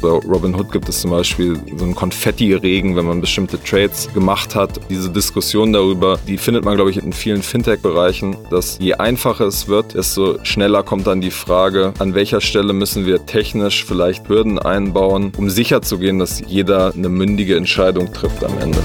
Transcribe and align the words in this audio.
Bei 0.00 0.08
Robinhood 0.08 0.72
gibt 0.72 0.88
es 0.88 1.00
zum 1.00 1.10
Beispiel 1.10 1.58
so 1.76 1.84
einen 1.84 1.94
Konfetti-Regen, 1.94 2.96
wenn 2.96 3.06
man 3.06 3.20
bestimmte 3.20 3.62
Trades 3.62 4.12
gemacht 4.12 4.54
hat. 4.54 4.80
Diese 4.90 5.10
Diskussion 5.10 5.72
darüber, 5.72 6.18
die 6.26 6.38
findet 6.38 6.64
man, 6.64 6.76
glaube 6.76 6.90
ich, 6.90 6.98
in 6.98 7.12
vielen 7.12 7.42
Fintech-Bereichen, 7.42 8.36
dass 8.50 8.78
je 8.80 8.94
einfacher 8.94 9.46
es 9.46 9.68
wird, 9.68 9.94
desto 9.94 10.38
schneller 10.44 10.82
kommt 10.82 11.06
dann 11.06 11.20
die 11.20 11.30
Frage, 11.30 11.94
an 11.98 12.14
welcher 12.14 12.40
Stelle 12.40 12.72
müssen 12.72 13.06
wir 13.06 13.26
technisch 13.26 13.84
vielleicht 13.84 14.28
Hürden 14.28 14.58
einbauen, 14.58 15.32
um 15.36 15.50
sicherzugehen, 15.50 16.18
dass 16.18 16.42
jeder 16.46 16.92
eine 16.94 17.08
mündige 17.08 17.56
Entscheidung 17.56 18.12
trifft 18.12 18.44
am 18.44 18.58
Ende. 18.58 18.78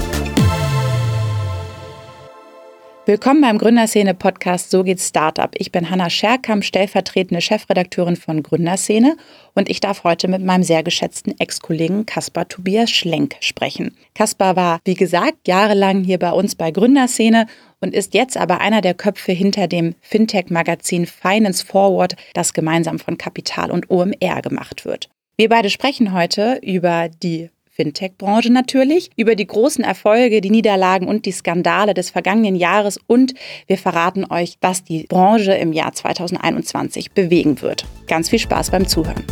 Willkommen 3.04 3.40
beim 3.40 3.58
Gründerszene-Podcast 3.58 4.70
So 4.70 4.84
geht's 4.84 5.08
Startup. 5.08 5.50
Ich 5.56 5.72
bin 5.72 5.90
Hanna 5.90 6.08
Scherkamp, 6.08 6.62
stellvertretende 6.62 7.40
Chefredakteurin 7.40 8.14
von 8.14 8.44
Gründerszene 8.44 9.16
und 9.54 9.68
ich 9.68 9.80
darf 9.80 10.04
heute 10.04 10.28
mit 10.28 10.40
meinem 10.40 10.62
sehr 10.62 10.84
geschätzten 10.84 11.34
Ex-Kollegen 11.40 12.06
Kaspar 12.06 12.46
Tobias 12.46 12.92
Schlenk 12.92 13.34
sprechen. 13.40 13.96
Kaspar 14.14 14.54
war, 14.54 14.78
wie 14.84 14.94
gesagt, 14.94 15.48
jahrelang 15.48 16.04
hier 16.04 16.20
bei 16.20 16.30
uns 16.30 16.54
bei 16.54 16.70
Gründerszene 16.70 17.48
und 17.80 17.92
ist 17.92 18.14
jetzt 18.14 18.36
aber 18.36 18.60
einer 18.60 18.82
der 18.82 18.94
Köpfe 18.94 19.32
hinter 19.32 19.66
dem 19.66 19.96
Fintech-Magazin 20.02 21.06
Finance 21.06 21.66
Forward, 21.66 22.14
das 22.34 22.52
gemeinsam 22.52 23.00
von 23.00 23.18
Kapital 23.18 23.72
und 23.72 23.90
OMR 23.90 24.42
gemacht 24.42 24.84
wird. 24.84 25.08
Wir 25.36 25.48
beide 25.48 25.70
sprechen 25.70 26.12
heute 26.12 26.60
über 26.62 27.08
die 27.08 27.50
Fintech-Branche 27.72 28.52
natürlich, 28.52 29.10
über 29.16 29.34
die 29.34 29.46
großen 29.46 29.82
Erfolge, 29.82 30.42
die 30.42 30.50
Niederlagen 30.50 31.08
und 31.08 31.24
die 31.24 31.32
Skandale 31.32 31.94
des 31.94 32.10
vergangenen 32.10 32.54
Jahres 32.54 32.98
und 33.06 33.32
wir 33.66 33.78
verraten 33.78 34.30
euch, 34.30 34.58
was 34.60 34.84
die 34.84 35.04
Branche 35.04 35.54
im 35.54 35.72
Jahr 35.72 35.92
2021 35.92 37.12
bewegen 37.12 37.62
wird. 37.62 37.86
Ganz 38.06 38.28
viel 38.28 38.38
Spaß 38.38 38.70
beim 38.70 38.86
Zuhören. 38.86 39.24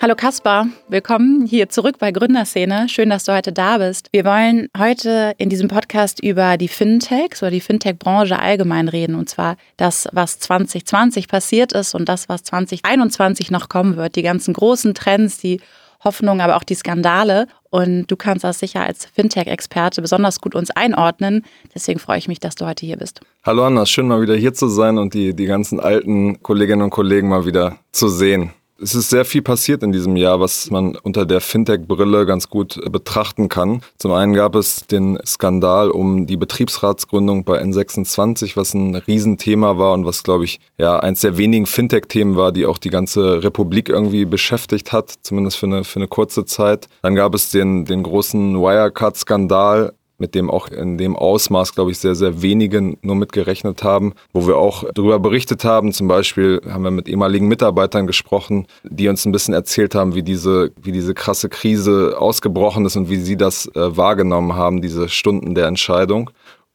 Hallo 0.00 0.14
Kaspar, 0.14 0.68
willkommen 0.86 1.44
hier 1.44 1.70
zurück 1.70 1.96
bei 1.98 2.12
Gründerszene. 2.12 2.88
Schön, 2.88 3.10
dass 3.10 3.24
du 3.24 3.34
heute 3.34 3.52
da 3.52 3.78
bist. 3.78 4.06
Wir 4.12 4.24
wollen 4.24 4.68
heute 4.78 5.34
in 5.38 5.48
diesem 5.48 5.66
Podcast 5.66 6.22
über 6.22 6.56
die 6.56 6.68
Fintechs 6.68 7.42
oder 7.42 7.50
die 7.50 7.60
Fintech-Branche 7.60 8.38
allgemein 8.38 8.86
reden 8.86 9.16
und 9.16 9.28
zwar 9.28 9.56
das, 9.76 10.06
was 10.12 10.38
2020 10.38 11.26
passiert 11.26 11.72
ist 11.72 11.96
und 11.96 12.08
das, 12.08 12.28
was 12.28 12.44
2021 12.44 13.50
noch 13.50 13.68
kommen 13.68 13.96
wird. 13.96 14.14
Die 14.14 14.22
ganzen 14.22 14.54
großen 14.54 14.94
Trends, 14.94 15.38
die 15.38 15.60
Hoffnungen, 16.04 16.42
aber 16.42 16.54
auch 16.54 16.62
die 16.62 16.76
Skandale. 16.76 17.48
Und 17.70 18.06
du 18.06 18.14
kannst 18.14 18.44
das 18.44 18.60
sicher 18.60 18.84
als 18.84 19.04
Fintech-Experte 19.06 20.00
besonders 20.00 20.40
gut 20.40 20.54
uns 20.54 20.70
einordnen. 20.70 21.44
Deswegen 21.74 21.98
freue 21.98 22.18
ich 22.18 22.28
mich, 22.28 22.38
dass 22.38 22.54
du 22.54 22.66
heute 22.66 22.86
hier 22.86 22.98
bist. 22.98 23.20
Hallo 23.44 23.64
Anna, 23.64 23.84
schön 23.84 24.06
mal 24.06 24.22
wieder 24.22 24.36
hier 24.36 24.54
zu 24.54 24.68
sein 24.68 24.96
und 24.96 25.12
die, 25.12 25.34
die 25.34 25.46
ganzen 25.46 25.80
alten 25.80 26.40
Kolleginnen 26.40 26.82
und 26.82 26.90
Kollegen 26.90 27.28
mal 27.28 27.46
wieder 27.46 27.78
zu 27.90 28.06
sehen. 28.08 28.52
Es 28.80 28.94
ist 28.94 29.10
sehr 29.10 29.24
viel 29.24 29.42
passiert 29.42 29.82
in 29.82 29.90
diesem 29.90 30.14
Jahr, 30.14 30.38
was 30.38 30.70
man 30.70 30.94
unter 30.94 31.26
der 31.26 31.40
Fintech-Brille 31.40 32.26
ganz 32.26 32.48
gut 32.48 32.76
äh, 32.76 32.88
betrachten 32.88 33.48
kann. 33.48 33.82
Zum 33.98 34.12
einen 34.12 34.34
gab 34.34 34.54
es 34.54 34.86
den 34.86 35.18
Skandal 35.26 35.90
um 35.90 36.28
die 36.28 36.36
Betriebsratsgründung 36.36 37.42
bei 37.42 37.60
N26, 37.60 38.56
was 38.56 38.74
ein 38.74 38.94
Riesenthema 38.94 39.78
war 39.78 39.94
und 39.94 40.06
was, 40.06 40.22
glaube 40.22 40.44
ich, 40.44 40.60
ja, 40.78 41.00
eins 41.00 41.22
der 41.22 41.36
wenigen 41.36 41.66
Fintech-Themen 41.66 42.36
war, 42.36 42.52
die 42.52 42.66
auch 42.66 42.78
die 42.78 42.90
ganze 42.90 43.42
Republik 43.42 43.88
irgendwie 43.88 44.24
beschäftigt 44.24 44.92
hat, 44.92 45.12
zumindest 45.22 45.56
für 45.56 45.66
eine, 45.66 45.82
für 45.82 45.98
eine 45.98 46.06
kurze 46.06 46.44
Zeit. 46.44 46.86
Dann 47.02 47.16
gab 47.16 47.34
es 47.34 47.50
den, 47.50 47.84
den 47.84 48.04
großen 48.04 48.54
Wirecard-Skandal, 48.60 49.94
mit 50.18 50.34
dem 50.34 50.50
auch 50.50 50.68
in 50.68 50.98
dem 50.98 51.16
Ausmaß, 51.16 51.74
glaube 51.74 51.92
ich, 51.92 51.98
sehr, 51.98 52.14
sehr 52.14 52.42
wenige 52.42 52.96
nur 53.02 53.16
mitgerechnet 53.16 53.82
haben, 53.84 54.14
wo 54.32 54.46
wir 54.46 54.56
auch 54.56 54.84
darüber 54.92 55.18
berichtet 55.18 55.64
haben. 55.64 55.92
Zum 55.92 56.08
Beispiel 56.08 56.60
haben 56.68 56.82
wir 56.82 56.90
mit 56.90 57.08
ehemaligen 57.08 57.48
Mitarbeitern 57.48 58.06
gesprochen, 58.06 58.66
die 58.82 59.08
uns 59.08 59.24
ein 59.24 59.32
bisschen 59.32 59.54
erzählt 59.54 59.94
haben, 59.94 60.14
wie 60.14 60.22
diese, 60.22 60.72
wie 60.82 60.92
diese 60.92 61.14
krasse 61.14 61.48
Krise 61.48 62.16
ausgebrochen 62.18 62.84
ist 62.84 62.96
und 62.96 63.08
wie 63.08 63.16
sie 63.16 63.36
das 63.36 63.66
äh, 63.74 63.96
wahrgenommen 63.96 64.54
haben, 64.54 64.82
diese 64.82 65.08
Stunden 65.08 65.54
der 65.54 65.66
Entscheidung. 65.66 66.30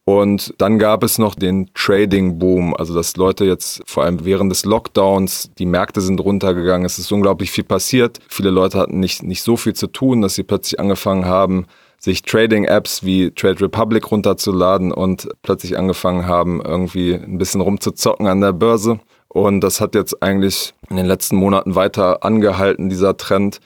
Und 0.05 0.53
dann 0.57 0.79
gab 0.79 1.03
es 1.03 1.17
noch 1.17 1.33
den 1.33 1.69
Trading-Boom, 1.73 2.75
also 2.75 2.93
dass 2.93 3.15
Leute 3.15 3.45
jetzt 3.45 3.81
vor 3.85 4.03
allem 4.03 4.25
während 4.25 4.51
des 4.51 4.65
Lockdowns, 4.65 5.51
die 5.57 5.65
Märkte 5.65 6.01
sind 6.01 6.19
runtergegangen, 6.19 6.85
es 6.85 6.99
ist 6.99 7.11
unglaublich 7.11 7.51
viel 7.51 7.63
passiert. 7.63 8.19
Viele 8.27 8.49
Leute 8.49 8.79
hatten 8.79 8.99
nicht, 8.99 9.23
nicht 9.23 9.41
so 9.41 9.55
viel 9.55 9.73
zu 9.73 9.87
tun, 9.87 10.21
dass 10.21 10.35
sie 10.35 10.43
plötzlich 10.43 10.79
angefangen 10.79 11.25
haben, 11.25 11.67
sich 12.03 12.21
Trading-Apps 12.23 13.03
wie 13.03 13.31
Trade 13.31 13.61
Republic 13.61 14.11
runterzuladen 14.11 14.91
und 14.91 15.29
plötzlich 15.41 15.77
angefangen 15.77 16.27
haben, 16.27 16.61
irgendwie 16.61 17.13
ein 17.13 17.37
bisschen 17.37 17.61
rumzuzocken 17.61 18.27
an 18.27 18.41
der 18.41 18.51
Börse. 18.51 18.99
Und 19.29 19.61
das 19.61 19.79
hat 19.79 19.95
jetzt 19.95 20.21
eigentlich 20.21 20.73
in 20.89 20.97
den 20.97 21.05
letzten 21.05 21.37
Monaten 21.37 21.75
weiter 21.75 22.25
angehalten, 22.25 22.89
dieser 22.89 23.15
Trend. 23.15 23.61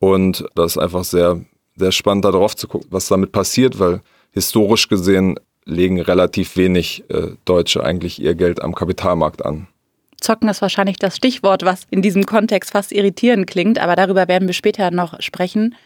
Und 0.00 0.44
das 0.56 0.72
ist 0.72 0.78
einfach 0.78 1.04
sehr, 1.04 1.40
sehr 1.76 1.92
spannend, 1.92 2.24
darauf 2.24 2.56
zu 2.56 2.66
gucken, 2.66 2.88
was 2.90 3.06
damit 3.06 3.30
passiert, 3.30 3.78
weil 3.78 4.00
historisch 4.32 4.88
gesehen 4.88 5.38
legen 5.64 6.00
relativ 6.00 6.56
wenig 6.56 7.04
äh, 7.08 7.36
Deutsche 7.44 7.84
eigentlich 7.84 8.20
ihr 8.20 8.34
Geld 8.34 8.62
am 8.62 8.74
Kapitalmarkt 8.74 9.46
an. 9.46 9.68
Zocken 10.20 10.48
ist 10.48 10.60
wahrscheinlich 10.60 10.96
das 10.96 11.16
Stichwort, 11.16 11.64
was 11.64 11.86
in 11.90 12.02
diesem 12.02 12.26
Kontext 12.26 12.72
fast 12.72 12.90
irritierend 12.90 13.46
klingt, 13.46 13.78
aber 13.78 13.94
darüber 13.94 14.26
werden 14.26 14.48
wir 14.48 14.54
später 14.54 14.90
noch 14.90 15.20
sprechen. 15.20 15.76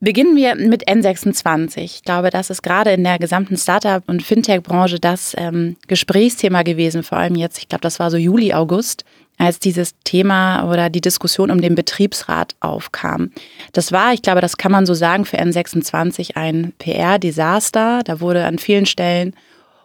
Beginnen 0.00 0.36
wir 0.36 0.54
mit 0.56 0.88
N26. 0.88 1.78
Ich 1.78 2.02
glaube, 2.02 2.30
das 2.30 2.50
ist 2.50 2.62
gerade 2.62 2.90
in 2.92 3.04
der 3.04 3.18
gesamten 3.18 3.56
Startup- 3.56 4.02
und 4.08 4.22
Fintech-Branche 4.22 4.98
das 4.98 5.34
ähm, 5.38 5.76
Gesprächsthema 5.86 6.62
gewesen, 6.62 7.02
vor 7.02 7.18
allem 7.18 7.36
jetzt, 7.36 7.58
ich 7.58 7.68
glaube, 7.68 7.82
das 7.82 8.00
war 8.00 8.10
so 8.10 8.16
Juli, 8.16 8.52
August, 8.52 9.04
als 9.38 9.58
dieses 9.58 9.94
Thema 10.04 10.68
oder 10.70 10.90
die 10.90 11.00
Diskussion 11.00 11.50
um 11.50 11.60
den 11.60 11.74
Betriebsrat 11.74 12.54
aufkam. 12.60 13.30
Das 13.72 13.92
war, 13.92 14.12
ich 14.12 14.22
glaube, 14.22 14.40
das 14.40 14.56
kann 14.56 14.72
man 14.72 14.86
so 14.86 14.94
sagen, 14.94 15.24
für 15.24 15.40
N26 15.40 16.36
ein 16.36 16.72
PR-Desaster. 16.78 18.02
Da 18.04 18.20
wurde 18.20 18.44
an 18.44 18.58
vielen 18.58 18.86
Stellen 18.86 19.34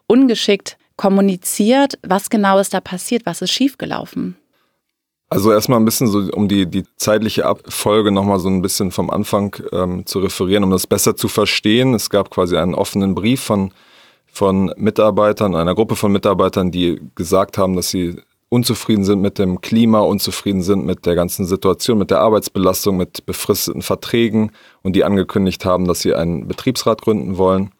ungeschickt 0.08 0.78
kommuniziert. 0.96 1.98
Was 2.02 2.30
genau 2.30 2.60
ist 2.60 2.74
da 2.74 2.82
passiert? 2.82 3.26
Was 3.26 3.42
ist 3.42 3.52
schiefgelaufen? 3.52 4.36
Also 5.30 5.52
erstmal 5.52 5.80
ein 5.80 5.86
bisschen 5.86 6.08
so, 6.08 6.20
um 6.34 6.48
die, 6.48 6.68
die 6.68 6.86
zeitliche 6.96 7.46
Abfolge 7.46 8.12
nochmal 8.12 8.40
so 8.40 8.48
ein 8.48 8.62
bisschen 8.62 8.92
vom 8.92 9.10
Anfang 9.10 9.56
ähm, 9.74 10.06
zu 10.06 10.20
referieren, 10.20 10.64
um 10.64 10.72
das 10.72 10.88
besser 10.88 11.18
zu 11.18 11.28
verstehen. 11.28 11.94
Es 11.94 12.10
gab 12.10 12.30
quasi 12.30 12.56
einen 12.56 12.74
offenen 12.74 13.14
Brief 13.14 13.42
von, 13.42 13.74
von 14.26 14.74
Mitarbeitern, 14.78 15.54
einer 15.54 15.76
Gruppe 15.76 15.98
von 15.98 16.14
Mitarbeitern, 16.14 16.72
die 16.72 17.02
gesagt 17.16 17.58
haben, 17.58 17.76
dass 17.76 17.90
sie 17.90 18.16
unzufrieden 18.50 19.04
sind 19.04 19.22
mit 19.22 19.38
dem 19.38 19.60
Klima, 19.60 20.00
unzufrieden 20.00 20.62
sind 20.62 20.86
mit 20.86 21.06
der 21.06 21.16
ganzen 21.16 21.46
Situation, 21.46 21.98
mit 21.98 22.10
der 22.10 22.22
Arbeitsbelastung, 22.22 22.96
mit 22.96 23.26
befristeten 23.26 23.82
Verträgen 23.82 24.52
und 24.82 24.96
die 24.96 25.04
angekündigt 25.04 25.66
haben, 25.66 25.90
dass 25.90 26.00
sie 26.00 26.14
einen 26.14 26.48
Betriebsrat 26.48 27.02
gründen 27.02 27.38
wollen. 27.38 27.72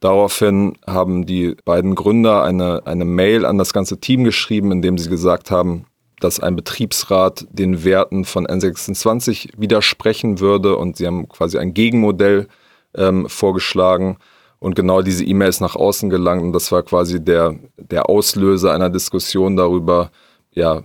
Daraufhin 0.00 0.76
haben 0.86 1.24
die 1.24 1.56
beiden 1.64 1.94
Gründer 1.94 2.42
eine, 2.42 2.82
eine 2.86 3.06
Mail 3.06 3.46
an 3.46 3.56
das 3.56 3.72
ganze 3.72 4.00
Team 4.00 4.24
geschrieben, 4.24 4.72
in 4.72 4.82
dem 4.82 4.98
sie 4.98 5.08
gesagt 5.08 5.50
haben, 5.50 5.86
dass 6.20 6.40
ein 6.40 6.56
Betriebsrat 6.56 7.46
den 7.50 7.84
Werten 7.84 8.24
von 8.24 8.46
N26 8.46 9.50
widersprechen 9.56 10.40
würde 10.40 10.76
und 10.76 10.96
sie 10.96 11.06
haben 11.06 11.28
quasi 11.28 11.58
ein 11.58 11.74
Gegenmodell 11.74 12.46
ähm, 12.94 13.28
vorgeschlagen 13.28 14.18
und 14.60 14.74
genau 14.76 15.00
diese 15.00 15.24
E-Mail 15.24 15.48
ist 15.48 15.60
nach 15.60 15.74
außen 15.74 16.10
gelangt. 16.10 16.42
Und 16.42 16.52
das 16.52 16.70
war 16.70 16.82
quasi 16.82 17.24
der, 17.24 17.58
der 17.78 18.08
Auslöser 18.08 18.72
einer 18.72 18.90
Diskussion 18.90 19.56
darüber, 19.56 20.10
ja, 20.52 20.82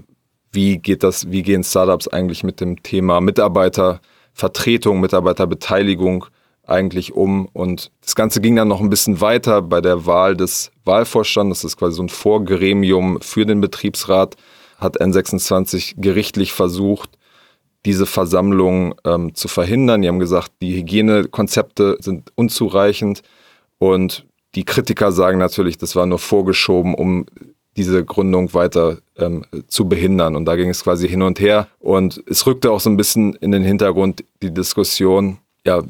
wie 0.51 0.77
geht 0.77 1.03
das, 1.03 1.29
wie 1.29 1.43
gehen 1.43 1.63
Startups 1.63 2.07
eigentlich 2.07 2.43
mit 2.43 2.61
dem 2.61 2.81
Thema 2.81 3.19
Mitarbeitervertretung, 3.19 5.01
Mitarbeiterbeteiligung 5.01 6.25
eigentlich 6.63 7.13
um? 7.13 7.47
Und 7.51 7.91
das 8.01 8.15
Ganze 8.15 8.39
ging 8.39 8.55
dann 8.55 8.69
noch 8.69 8.79
ein 8.79 8.89
bisschen 8.89 9.19
weiter 9.19 9.61
bei 9.61 9.81
der 9.81 10.05
Wahl 10.05 10.37
des 10.37 10.71
Wahlvorstands, 10.85 11.61
das 11.61 11.71
ist 11.71 11.77
quasi 11.77 11.97
so 11.97 12.03
ein 12.03 12.09
Vorgremium 12.09 13.19
für 13.21 13.45
den 13.45 13.59
Betriebsrat, 13.59 14.37
hat 14.77 15.01
N26 15.01 15.95
gerichtlich 15.97 16.53
versucht, 16.53 17.17
diese 17.85 18.05
Versammlung 18.05 18.95
ähm, 19.05 19.35
zu 19.35 19.47
verhindern. 19.47 20.01
Die 20.01 20.07
haben 20.07 20.19
gesagt, 20.19 20.51
die 20.61 20.75
Hygienekonzepte 20.75 21.97
sind 21.99 22.31
unzureichend 22.35 23.21
und 23.77 24.25
die 24.55 24.65
Kritiker 24.65 25.11
sagen 25.11 25.37
natürlich, 25.37 25.77
das 25.77 25.95
war 25.95 26.05
nur 26.05 26.19
vorgeschoben, 26.19 26.95
um 26.95 27.25
diese 27.77 28.05
Gründung 28.05 28.53
weiter 28.53 28.99
ähm, 29.17 29.45
zu 29.67 29.87
behindern. 29.87 30.35
Und 30.35 30.45
da 30.45 30.55
ging 30.55 30.69
es 30.69 30.83
quasi 30.83 31.09
hin 31.09 31.21
und 31.21 31.39
her. 31.39 31.67
Und 31.79 32.23
es 32.27 32.45
rückte 32.47 32.71
auch 32.71 32.79
so 32.79 32.89
ein 32.89 32.97
bisschen 32.97 33.33
in 33.35 33.51
den 33.51 33.63
Hintergrund 33.63 34.23
die 34.41 34.53
Diskussion, 34.53 35.39
ja, 35.65 35.83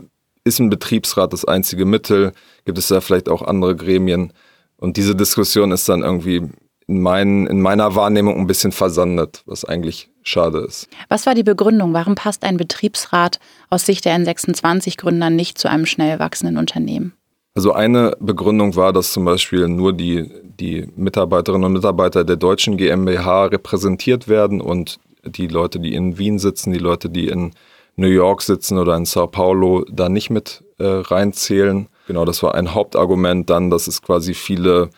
ist 0.44 0.60
ein 0.60 0.70
Betriebsrat 0.70 1.34
das 1.34 1.46
einzige 1.46 1.86
Mittel? 1.86 2.32
Gibt 2.66 2.78
es 2.78 2.88
da 2.88 3.02
vielleicht 3.02 3.30
auch 3.30 3.42
andere 3.42 3.76
Gremien? 3.76 4.34
Und 4.78 4.98
diese 4.98 5.16
Diskussion 5.16 5.72
ist 5.72 5.88
dann 5.90 6.02
irgendwie 6.02 6.44
in, 6.88 7.02
mein, 7.02 7.48
in 7.48 7.62
meiner 7.62 7.96
Wahrnehmung 7.96 8.38
ein 8.38 8.48
bisschen 8.48 8.72
versandet, 8.72 9.44
was 9.46 9.66
eigentlich 9.66 10.10
schade 10.24 10.60
ist. 10.60 10.88
Was 11.10 11.26
war 11.26 11.34
die 11.34 11.44
Begründung? 11.44 11.94
Warum 11.94 12.16
passt 12.16 12.44
ein 12.44 12.58
Betriebsrat 12.58 13.40
aus 13.70 13.86
Sicht 13.86 14.06
der 14.06 14.18
N26-Gründer 14.18 15.30
nicht 15.30 15.58
zu 15.58 15.70
einem 15.70 15.86
schnell 15.86 16.20
wachsenden 16.20 16.58
Unternehmen? 16.58 17.14
Also 17.56 17.72
eine 17.72 18.18
Begründung 18.20 18.76
war, 18.76 18.92
dass 18.92 19.14
zum 19.14 19.24
Beispiel 19.24 19.68
nur 19.70 19.94
die, 19.94 20.30
die 20.44 20.88
Mitarbeiterinnen 20.96 21.66
und 21.66 21.74
Mitarbeiter 21.74 22.26
der 22.26 22.36
deutschen 22.36 22.76
GmbH 22.76 23.46
repräsentiert 23.46 24.28
werden 24.28 24.60
und 24.60 25.00
die 25.24 25.48
Leute, 25.48 25.80
die 25.80 25.96
in 25.96 26.18
Wien 26.18 26.38
sitzen, 26.38 26.74
die 26.74 26.80
Leute, 26.80 27.10
die 27.10 27.30
in 27.30 27.52
New 27.96 28.10
York 28.10 28.42
sitzen 28.42 28.78
oder 28.78 28.96
in 28.98 29.06
Sao 29.06 29.28
Paulo, 29.28 29.86
da 29.90 30.10
nicht 30.10 30.30
mit 30.30 30.64
äh, 30.80 30.86
reinzählen. 30.86 31.88
Genau, 32.08 32.26
das 32.26 32.44
war 32.44 32.56
ein 32.56 32.74
Hauptargument. 32.74 33.50
Dann, 33.50 33.70
dass 33.70 33.88
es 33.88 34.02
quasi 34.02 34.34
viele 34.34 34.90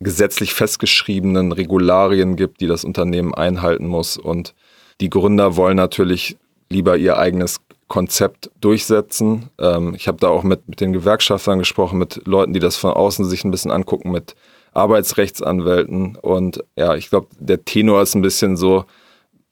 gesetzlich 0.00 0.54
festgeschriebenen 0.54 1.52
Regularien 1.52 2.36
gibt, 2.36 2.60
die 2.60 2.66
das 2.66 2.84
Unternehmen 2.84 3.34
einhalten 3.34 3.86
muss. 3.86 4.16
Und 4.16 4.54
die 5.00 5.10
Gründer 5.10 5.56
wollen 5.56 5.76
natürlich 5.76 6.36
lieber 6.68 6.96
ihr 6.96 7.18
eigenes 7.18 7.60
Konzept 7.88 8.50
durchsetzen. 8.60 9.50
Ähm, 9.58 9.94
ich 9.94 10.08
habe 10.08 10.18
da 10.18 10.28
auch 10.28 10.42
mit, 10.42 10.68
mit 10.68 10.80
den 10.80 10.92
Gewerkschaftern 10.92 11.58
gesprochen, 11.58 11.98
mit 11.98 12.22
Leuten, 12.26 12.52
die 12.52 12.60
das 12.60 12.76
von 12.76 12.90
außen 12.90 13.24
sich 13.24 13.44
ein 13.44 13.50
bisschen 13.50 13.70
angucken, 13.70 14.10
mit 14.10 14.34
Arbeitsrechtsanwälten. 14.72 16.16
Und 16.16 16.64
ja, 16.76 16.94
ich 16.96 17.10
glaube, 17.10 17.28
der 17.38 17.64
Tenor 17.64 18.02
ist 18.02 18.14
ein 18.14 18.22
bisschen 18.22 18.56
so, 18.56 18.84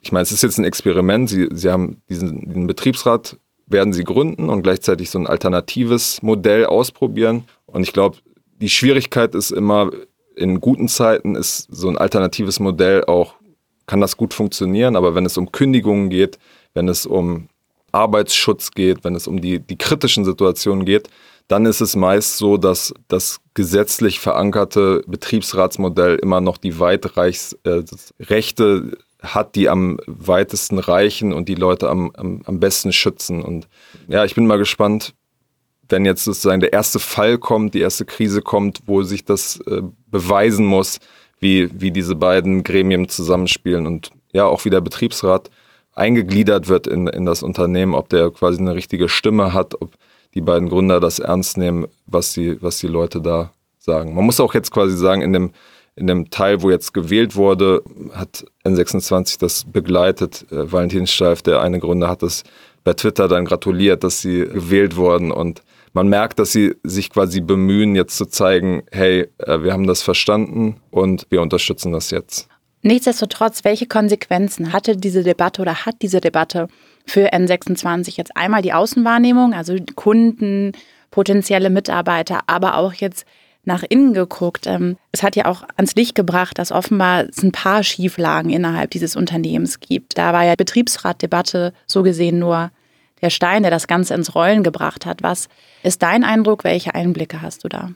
ich 0.00 0.12
meine, 0.12 0.22
es 0.22 0.32
ist 0.32 0.42
jetzt 0.42 0.58
ein 0.58 0.64
Experiment. 0.64 1.30
Sie, 1.30 1.48
Sie 1.52 1.70
haben 1.70 2.02
diesen, 2.08 2.48
diesen 2.48 2.66
Betriebsrat, 2.66 3.38
werden 3.66 3.92
Sie 3.92 4.04
gründen 4.04 4.50
und 4.50 4.62
gleichzeitig 4.62 5.10
so 5.10 5.18
ein 5.18 5.26
alternatives 5.26 6.20
Modell 6.22 6.66
ausprobieren. 6.66 7.44
Und 7.66 7.82
ich 7.82 7.92
glaube, 7.92 8.18
die 8.60 8.68
Schwierigkeit 8.68 9.34
ist 9.34 9.50
immer, 9.50 9.90
in 10.36 10.60
guten 10.60 10.88
Zeiten 10.88 11.34
ist 11.34 11.68
so 11.70 11.88
ein 11.88 11.98
alternatives 11.98 12.60
Modell 12.60 13.04
auch, 13.04 13.34
kann 13.86 14.00
das 14.00 14.16
gut 14.16 14.32
funktionieren, 14.32 14.96
aber 14.96 15.14
wenn 15.14 15.26
es 15.26 15.36
um 15.36 15.52
Kündigungen 15.52 16.08
geht, 16.08 16.38
wenn 16.72 16.88
es 16.88 17.06
um 17.06 17.48
Arbeitsschutz 17.92 18.72
geht, 18.72 19.04
wenn 19.04 19.14
es 19.14 19.26
um 19.26 19.40
die, 19.40 19.60
die 19.60 19.78
kritischen 19.78 20.24
Situationen 20.24 20.84
geht, 20.84 21.08
dann 21.48 21.66
ist 21.66 21.80
es 21.80 21.94
meist 21.94 22.38
so, 22.38 22.56
dass 22.56 22.94
das 23.08 23.40
gesetzlich 23.52 24.18
verankerte 24.18 25.02
Betriebsratsmodell 25.06 26.16
immer 26.16 26.40
noch 26.40 26.56
die 26.56 26.80
weitreichs 26.80 27.56
äh, 27.64 27.82
hat, 29.22 29.54
die 29.54 29.68
am 29.68 29.98
weitesten 30.06 30.78
reichen 30.78 31.32
und 31.32 31.48
die 31.48 31.54
Leute 31.54 31.88
am, 31.88 32.10
am, 32.16 32.42
am 32.44 32.60
besten 32.60 32.92
schützen. 32.92 33.42
Und 33.42 33.68
ja, 34.08 34.24
ich 34.24 34.34
bin 34.34 34.46
mal 34.46 34.58
gespannt, 34.58 35.14
wenn 35.88 36.04
jetzt 36.04 36.24
sozusagen 36.24 36.60
der 36.60 36.72
erste 36.72 36.98
Fall 36.98 37.38
kommt, 37.38 37.74
die 37.74 37.80
erste 37.80 38.04
Krise 38.04 38.42
kommt, 38.42 38.80
wo 38.86 39.02
sich 39.02 39.24
das 39.24 39.60
äh, 39.66 39.82
beweisen 40.06 40.66
muss, 40.66 40.98
wie, 41.40 41.68
wie 41.72 41.90
diese 41.90 42.14
beiden 42.14 42.64
Gremien 42.64 43.08
zusammenspielen 43.08 43.86
und 43.86 44.10
ja, 44.32 44.46
auch 44.46 44.64
wie 44.64 44.70
der 44.70 44.80
Betriebsrat 44.80 45.50
eingegliedert 45.94 46.68
wird 46.68 46.86
in, 46.86 47.06
in 47.06 47.24
das 47.24 47.42
Unternehmen, 47.42 47.94
ob 47.94 48.08
der 48.08 48.30
quasi 48.30 48.58
eine 48.58 48.74
richtige 48.74 49.08
Stimme 49.08 49.52
hat, 49.52 49.80
ob 49.80 49.94
die 50.34 50.40
beiden 50.40 50.68
Gründer 50.68 51.00
das 51.00 51.20
ernst 51.20 51.56
nehmen, 51.56 51.86
was 52.06 52.32
die, 52.32 52.60
was 52.60 52.78
die 52.78 52.88
Leute 52.88 53.20
da 53.20 53.52
sagen. 53.78 54.14
Man 54.14 54.24
muss 54.24 54.40
auch 54.40 54.54
jetzt 54.54 54.72
quasi 54.72 54.96
sagen, 54.96 55.22
in 55.22 55.32
dem, 55.32 55.52
in 55.94 56.08
dem 56.08 56.30
Teil, 56.30 56.62
wo 56.62 56.70
jetzt 56.70 56.92
gewählt 56.92 57.36
wurde, 57.36 57.82
hat 58.12 58.44
N26 58.64 59.38
das 59.38 59.64
begleitet. 59.64 60.46
Äh, 60.50 60.72
Valentin 60.72 61.06
Steif, 61.06 61.42
der 61.42 61.60
eine 61.60 61.78
Gründer, 61.78 62.08
hat 62.08 62.22
das 62.22 62.42
bei 62.82 62.94
Twitter 62.94 63.28
dann 63.28 63.44
gratuliert, 63.44 64.02
dass 64.02 64.20
sie 64.20 64.40
gewählt 64.40 64.96
wurden 64.96 65.30
und 65.30 65.62
man 65.94 66.08
merkt, 66.08 66.38
dass 66.38 66.52
sie 66.52 66.74
sich 66.82 67.08
quasi 67.08 67.40
bemühen, 67.40 67.94
jetzt 67.94 68.18
zu 68.18 68.26
zeigen, 68.26 68.82
hey, 68.92 69.28
äh, 69.38 69.62
wir 69.62 69.72
haben 69.72 69.86
das 69.86 70.02
verstanden 70.02 70.76
und 70.90 71.26
wir 71.30 71.40
unterstützen 71.40 71.92
das 71.92 72.10
jetzt. 72.10 72.48
Nichtsdestotrotz, 72.82 73.64
welche 73.64 73.86
Konsequenzen 73.86 74.74
hatte 74.74 74.96
diese 74.96 75.22
Debatte 75.22 75.62
oder 75.62 75.86
hat 75.86 76.02
diese 76.02 76.20
Debatte 76.20 76.68
für 77.06 77.32
N26 77.32 78.18
jetzt 78.18 78.36
einmal 78.36 78.60
die 78.60 78.74
Außenwahrnehmung, 78.74 79.54
also 79.54 79.76
Kunden, 79.94 80.72
potenzielle 81.10 81.70
Mitarbeiter, 81.70 82.40
aber 82.46 82.76
auch 82.76 82.92
jetzt 82.92 83.24
nach 83.64 83.84
innen 83.88 84.12
geguckt. 84.12 84.66
Ähm, 84.66 84.98
es 85.12 85.22
hat 85.22 85.36
ja 85.36 85.46
auch 85.46 85.62
ans 85.76 85.94
Licht 85.94 86.14
gebracht, 86.14 86.58
dass 86.58 86.72
offenbar 86.72 87.24
es 87.28 87.42
ein 87.42 87.52
paar 87.52 87.82
Schieflagen 87.82 88.50
innerhalb 88.50 88.90
dieses 88.90 89.16
Unternehmens 89.16 89.80
gibt. 89.80 90.18
Da 90.18 90.32
war 90.34 90.44
ja 90.44 90.54
Betriebsratdebatte 90.54 91.72
so 91.86 92.02
gesehen 92.02 92.38
nur 92.38 92.70
der 93.22 93.30
Stein, 93.30 93.62
der 93.62 93.70
das 93.70 93.86
Ganze 93.86 94.14
ins 94.14 94.34
Rollen 94.34 94.62
gebracht 94.62 95.06
hat. 95.06 95.22
Was 95.22 95.48
ist 95.82 96.02
dein 96.02 96.24
Eindruck? 96.24 96.64
Welche 96.64 96.94
Einblicke 96.94 97.42
hast 97.42 97.64
du 97.64 97.68
da? 97.68 97.90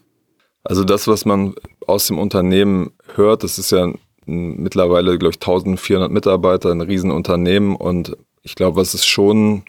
Also 0.64 0.84
das, 0.84 1.08
was 1.08 1.24
man 1.24 1.54
aus 1.86 2.06
dem 2.06 2.18
Unternehmen 2.18 2.92
hört, 3.14 3.42
das 3.42 3.58
ist 3.58 3.72
ja 3.72 3.92
mittlerweile, 4.26 5.18
glaube 5.18 5.32
ich, 5.32 5.40
1400 5.40 6.10
Mitarbeiter, 6.10 6.70
ein 6.70 6.82
Riesenunternehmen 6.82 7.74
und 7.76 8.16
ich 8.42 8.54
glaube, 8.54 8.76
was 8.76 8.94
es 8.94 9.06
schon, 9.06 9.64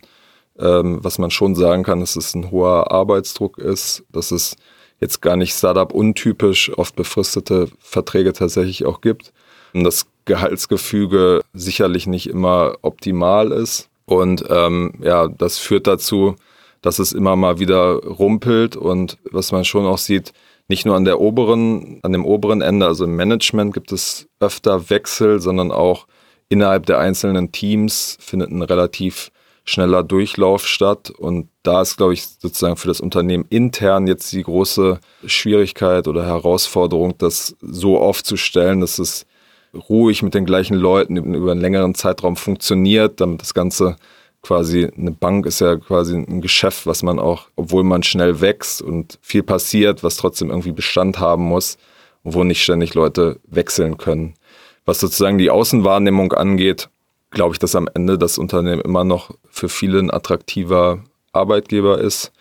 ähm, 0.58 1.00
was 1.02 1.18
man 1.18 1.32
schon 1.32 1.56
sagen 1.56 1.84
kann, 1.84 2.02
dass 2.02 2.16
es 2.16 2.36
ein 2.36 2.52
hoher 2.52 2.92
Arbeitsdruck 2.92 3.58
ist, 3.58 4.04
dass 4.12 4.32
es 4.32 4.56
jetzt 5.00 5.22
gar 5.22 5.36
nicht 5.36 5.54
Startup 5.54 5.94
untypisch 5.94 6.72
oft 6.78 6.96
befristete 6.96 7.70
Verträge 7.80 8.34
tatsächlich 8.34 8.86
auch 8.86 9.02
gibt. 9.02 9.32
Und 9.74 9.84
das 9.84 10.08
Gehaltsgefüge 10.26 11.42
sicherlich 11.54 12.08
nicht 12.08 12.30
immer 12.30 12.76
optimal 12.82 13.52
ist. 13.52 13.89
Und 14.10 14.44
ähm, 14.50 14.94
ja, 15.02 15.28
das 15.28 15.58
führt 15.58 15.88
dazu, 15.88 16.36
dass 16.82 17.00
es 17.00 17.12
immer 17.12 17.36
mal 17.36 17.60
wieder 17.60 18.04
rumpelt 18.04 18.76
und 18.76 19.18
was 19.32 19.52
man 19.52 19.66
schon 19.66 19.86
auch 19.86 19.98
sieht, 19.98 20.32
nicht 20.68 20.86
nur 20.86 20.96
an 20.96 21.06
der 21.06 21.20
oberen, 21.20 22.00
an 22.04 22.12
dem 22.12 22.26
oberen 22.26 22.62
Ende, 22.62 22.86
also 22.86 23.06
im 23.06 23.16
Management 23.16 23.74
gibt 23.74 23.92
es 23.92 24.28
öfter 24.40 24.90
Wechsel, 24.90 25.40
sondern 25.40 25.72
auch 25.72 26.08
innerhalb 26.48 26.86
der 26.86 27.00
einzelnen 27.00 27.52
Teams 27.52 28.18
findet 28.20 28.52
ein 28.52 28.62
relativ 28.62 29.32
schneller 29.66 30.04
Durchlauf 30.04 30.68
statt. 30.68 31.10
Und 31.12 31.50
da 31.64 31.82
ist, 31.82 31.98
glaube 31.98 32.14
ich, 32.14 32.26
sozusagen 32.26 32.78
für 32.78 32.88
das 32.88 33.02
Unternehmen 33.02 33.46
intern 33.50 34.08
jetzt 34.08 34.32
die 34.32 34.44
große 34.44 35.00
Schwierigkeit 35.26 36.08
oder 36.08 36.26
Herausforderung, 36.26 37.18
das 37.18 37.56
so 37.62 38.00
aufzustellen, 38.00 38.82
dass 38.82 39.00
es 39.00 39.26
ruhig 39.74 40.24
mit 40.24 40.34
den 40.34 40.46
gleichen 40.46 40.76
Leuten 40.76 41.18
über 41.18 41.52
einen 41.52 41.62
längeren 41.62 41.96
Zeitraum 41.96 42.36
funktioniert, 42.36 43.22
damit 43.22 43.42
das 43.42 43.54
Ganze 43.54 43.96
quasi, 44.42 44.90
eine 44.98 45.12
Bank 45.12 45.46
ist 45.46 45.60
ja 45.60 45.76
quasi 45.76 46.16
ein 46.16 46.42
Geschäft, 46.42 46.86
was 46.86 47.04
man 47.04 47.20
auch, 47.20 47.48
obwohl 47.56 47.84
man 47.84 48.04
schnell 48.04 48.42
wächst 48.42 48.82
und 48.82 49.20
viel 49.22 49.44
passiert, 49.44 50.04
was 50.04 50.18
trotzdem 50.18 50.50
irgendwie 50.50 50.72
Bestand 50.72 51.20
haben 51.20 51.44
muss, 51.44 51.78
wo 52.24 52.44
nicht 52.44 52.64
ständig 52.64 52.94
Leute 52.94 53.40
wechseln 53.48 53.98
können. 53.98 54.36
Was 54.86 55.00
sozusagen 55.00 55.38
die 55.38 55.52
Außenwahrnehmung 55.52 56.34
angeht, 56.34 56.90
glaube 57.32 57.54
ich, 57.54 57.60
dass 57.60 57.76
am 57.76 57.90
Ende 57.94 58.18
das 58.18 58.38
Unternehmen 58.38 58.82
immer 58.82 59.04
noch 59.04 59.32
für 59.50 59.70
viele 59.70 60.00
ein 60.00 60.12
attraktiver 60.12 61.04
Arbeitgeber 61.32 62.00
ist. 62.00 62.32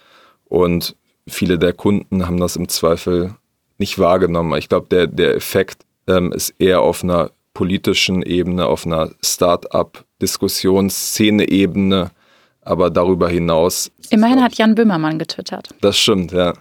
Und 0.46 0.96
viele 1.26 1.58
der 1.58 1.72
Kunden 1.74 2.26
haben 2.26 2.40
das 2.40 2.56
im 2.56 2.68
Zweifel 2.68 3.34
nicht 3.76 3.98
wahrgenommen. 3.98 4.58
Ich 4.58 4.68
glaube, 4.68 4.88
der, 4.88 5.06
der 5.06 5.34
Effekt 5.34 5.82
ähm, 6.08 6.32
ist 6.32 6.54
eher 6.58 6.80
auf 6.80 7.04
einer 7.04 7.30
politischen 7.54 8.22
Ebene, 8.22 8.66
auf 8.66 8.84
einer 8.86 9.12
Start-up-Diskussionsszene-Ebene, 9.22 12.10
aber 12.62 12.90
darüber 12.90 13.28
hinaus. 13.28 13.92
Immerhin 14.10 14.42
hat 14.42 14.58
Jan 14.58 14.74
Böhmermann 14.74 15.18
getwittert. 15.18 15.68
Das 15.80 15.96
stimmt, 15.98 16.32
ja. 16.32 16.54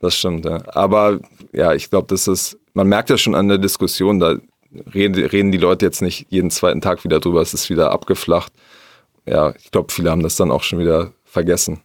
Das 0.00 0.16
stimmt, 0.16 0.44
ja. 0.44 0.60
Aber 0.74 1.18
ja, 1.52 1.72
ich 1.74 1.90
glaube, 1.90 2.06
das 2.08 2.28
ist, 2.28 2.58
man 2.74 2.88
merkt 2.88 3.10
ja 3.10 3.16
schon 3.16 3.34
an 3.34 3.48
der 3.48 3.58
Diskussion, 3.58 4.20
da 4.20 4.36
reden, 4.94 5.24
reden 5.24 5.52
die 5.52 5.58
Leute 5.58 5.84
jetzt 5.86 6.02
nicht 6.02 6.26
jeden 6.30 6.50
zweiten 6.50 6.80
Tag 6.80 7.04
wieder 7.04 7.20
drüber, 7.20 7.40
es 7.40 7.54
ist 7.54 7.70
wieder 7.70 7.92
abgeflacht. 7.92 8.52
Ja, 9.26 9.54
ich 9.56 9.70
glaube, 9.70 9.92
viele 9.92 10.10
haben 10.10 10.22
das 10.22 10.36
dann 10.36 10.50
auch 10.50 10.62
schon 10.62 10.80
wieder 10.80 11.12
vergessen. 11.24 11.80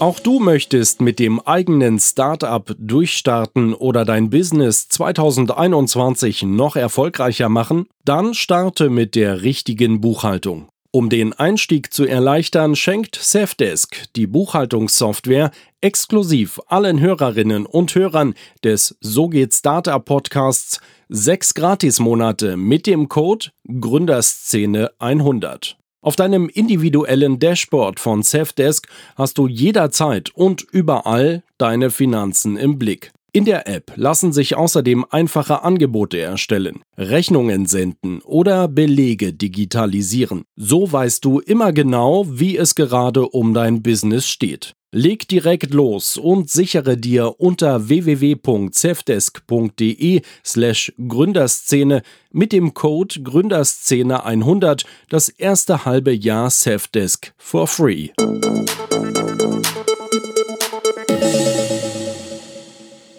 Auch 0.00 0.20
du 0.20 0.38
möchtest 0.38 1.00
mit 1.00 1.18
dem 1.18 1.40
eigenen 1.40 1.98
Startup 1.98 2.72
durchstarten 2.78 3.74
oder 3.74 4.04
dein 4.04 4.30
Business 4.30 4.88
2021 4.88 6.44
noch 6.44 6.76
erfolgreicher 6.76 7.48
machen? 7.48 7.86
Dann 8.04 8.32
starte 8.32 8.90
mit 8.90 9.16
der 9.16 9.42
richtigen 9.42 10.00
Buchhaltung. 10.00 10.68
Um 10.92 11.08
den 11.08 11.32
Einstieg 11.32 11.92
zu 11.92 12.06
erleichtern, 12.06 12.76
schenkt 12.76 13.16
Safdesk, 13.16 14.04
die 14.14 14.28
Buchhaltungssoftware, 14.28 15.50
exklusiv 15.80 16.60
allen 16.68 17.00
Hörerinnen 17.00 17.66
und 17.66 17.92
Hörern 17.96 18.34
des 18.62 18.96
So 19.00 19.28
geht 19.28 19.52
Startup 19.52 20.04
Podcasts 20.04 20.80
sechs 21.08 21.54
Gratismonate 21.54 22.56
mit 22.56 22.86
dem 22.86 23.08
Code 23.08 23.46
Gründerszene 23.66 24.92
100. 25.00 25.76
Auf 26.00 26.14
deinem 26.14 26.48
individuellen 26.48 27.40
Dashboard 27.40 27.98
von 27.98 28.22
Safdesk 28.22 28.86
hast 29.16 29.36
du 29.36 29.48
jederzeit 29.48 30.30
und 30.34 30.64
überall 30.70 31.42
deine 31.58 31.90
Finanzen 31.90 32.56
im 32.56 32.78
Blick. 32.78 33.10
In 33.32 33.44
der 33.44 33.66
App 33.66 33.92
lassen 33.96 34.32
sich 34.32 34.56
außerdem 34.56 35.04
einfache 35.10 35.62
Angebote 35.62 36.18
erstellen, 36.18 36.80
Rechnungen 36.96 37.66
senden 37.66 38.20
oder 38.22 38.68
Belege 38.68 39.32
digitalisieren. 39.32 40.44
So 40.56 40.90
weißt 40.90 41.24
du 41.24 41.40
immer 41.40 41.72
genau, 41.72 42.24
wie 42.28 42.56
es 42.56 42.74
gerade 42.74 43.28
um 43.28 43.52
dein 43.52 43.82
Business 43.82 44.26
steht. 44.28 44.74
Leg 44.90 45.28
direkt 45.28 45.74
los 45.74 46.16
und 46.16 46.48
sichere 46.48 46.96
dir 46.96 47.38
unter 47.38 47.90
www.cevdesk.de 47.90 50.22
slash 50.42 50.94
Gründerszene 51.06 52.00
mit 52.30 52.52
dem 52.52 52.72
Code 52.72 53.20
Gründerszene 53.22 54.24
100 54.24 54.86
das 55.10 55.28
erste 55.28 55.84
halbe 55.84 56.14
Jahr 56.14 56.48
Cevdesk 56.48 57.34
for 57.36 57.66
free. 57.66 58.08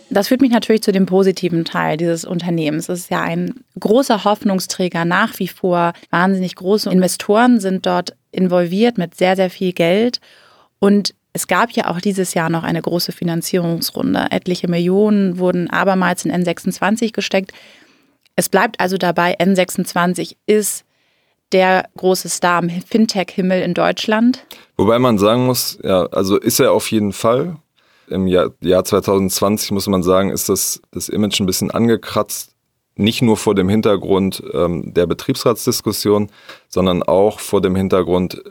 Das 0.09 0.27
führt 0.27 0.41
mich 0.41 0.49
natürlich 0.49 0.81
zu 0.81 0.91
dem 0.91 1.05
positiven 1.05 1.65
Teil 1.65 1.97
dieses 1.97 2.25
Unternehmens. 2.25 2.89
Es 2.89 3.01
ist 3.01 3.11
ja 3.11 3.21
ein 3.21 3.63
großer 3.79 4.23
Hoffnungsträger 4.23 5.05
nach 5.05 5.37
wie 5.37 5.47
vor. 5.47 5.93
Wahnsinnig 6.09 6.55
große 6.55 6.89
Investoren 6.89 7.59
sind 7.59 7.85
dort 7.85 8.15
involviert 8.31 8.97
mit 8.97 9.13
sehr, 9.13 9.35
sehr 9.35 9.51
viel 9.51 9.73
Geld. 9.73 10.19
Und 10.79 11.13
es 11.33 11.47
gab 11.47 11.71
ja 11.71 11.89
auch 11.89 12.01
dieses 12.01 12.33
Jahr 12.33 12.49
noch 12.49 12.63
eine 12.63 12.81
große 12.81 13.11
Finanzierungsrunde. 13.11 14.27
Etliche 14.31 14.67
Millionen 14.67 15.37
wurden 15.37 15.69
abermals 15.69 16.25
in 16.25 16.31
N26 16.31 17.13
gesteckt. 17.13 17.51
Es 18.35 18.49
bleibt 18.49 18.79
also 18.79 18.97
dabei, 18.97 19.37
N26 19.39 20.35
ist 20.45 20.85
der 21.51 21.89
große 21.97 22.29
Star 22.29 22.61
im 22.61 22.69
Fintech-Himmel 22.69 23.61
in 23.61 23.73
Deutschland. 23.73 24.45
Wobei 24.77 24.99
man 24.99 25.17
sagen 25.17 25.45
muss, 25.45 25.79
ja, 25.83 26.05
also 26.07 26.37
ist 26.37 26.59
er 26.59 26.71
auf 26.71 26.89
jeden 26.91 27.11
Fall. 27.11 27.57
Im 28.07 28.27
Jahr, 28.27 28.51
Jahr 28.61 28.83
2020 28.83 29.71
muss 29.71 29.87
man 29.87 30.03
sagen, 30.03 30.31
ist 30.31 30.49
das, 30.49 30.81
das 30.91 31.09
Image 31.09 31.39
ein 31.39 31.45
bisschen 31.45 31.69
angekratzt. 31.69 32.55
Nicht 32.95 33.21
nur 33.21 33.37
vor 33.37 33.55
dem 33.55 33.69
Hintergrund 33.69 34.43
ähm, 34.53 34.93
der 34.93 35.05
Betriebsratsdiskussion, 35.05 36.29
sondern 36.67 37.03
auch 37.03 37.39
vor 37.39 37.61
dem 37.61 37.75
Hintergrund, 37.75 38.41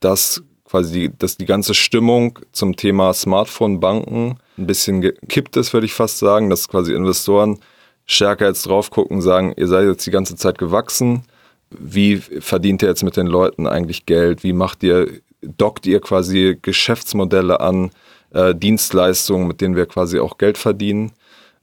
dass 0.00 0.42
quasi 0.68 1.10
dass 1.18 1.36
die 1.36 1.46
ganze 1.46 1.72
Stimmung 1.72 2.38
zum 2.52 2.76
Thema 2.76 3.14
Smartphone-Banken 3.14 4.38
ein 4.58 4.66
bisschen 4.66 5.00
gekippt 5.00 5.56
ist, 5.56 5.72
würde 5.72 5.86
ich 5.86 5.94
fast 5.94 6.18
sagen, 6.18 6.50
dass 6.50 6.68
quasi 6.68 6.92
Investoren 6.92 7.58
stärker 8.04 8.46
jetzt 8.46 8.66
drauf 8.66 8.90
gucken, 8.90 9.22
sagen, 9.22 9.54
ihr 9.56 9.66
seid 9.66 9.86
jetzt 9.86 10.06
die 10.06 10.10
ganze 10.10 10.36
Zeit 10.36 10.58
gewachsen, 10.58 11.22
wie 11.70 12.16
verdient 12.16 12.82
ihr 12.82 12.88
jetzt 12.88 13.02
mit 13.02 13.16
den 13.16 13.26
Leuten 13.26 13.66
eigentlich 13.66 14.06
Geld, 14.06 14.42
wie 14.42 14.52
macht 14.52 14.82
ihr, 14.82 15.08
dockt 15.42 15.86
ihr 15.86 16.00
quasi 16.00 16.58
Geschäftsmodelle 16.60 17.60
an, 17.60 17.90
äh, 18.30 18.54
Dienstleistungen, 18.54 19.48
mit 19.48 19.60
denen 19.60 19.76
wir 19.76 19.86
quasi 19.86 20.18
auch 20.18 20.38
Geld 20.38 20.58
verdienen. 20.58 21.12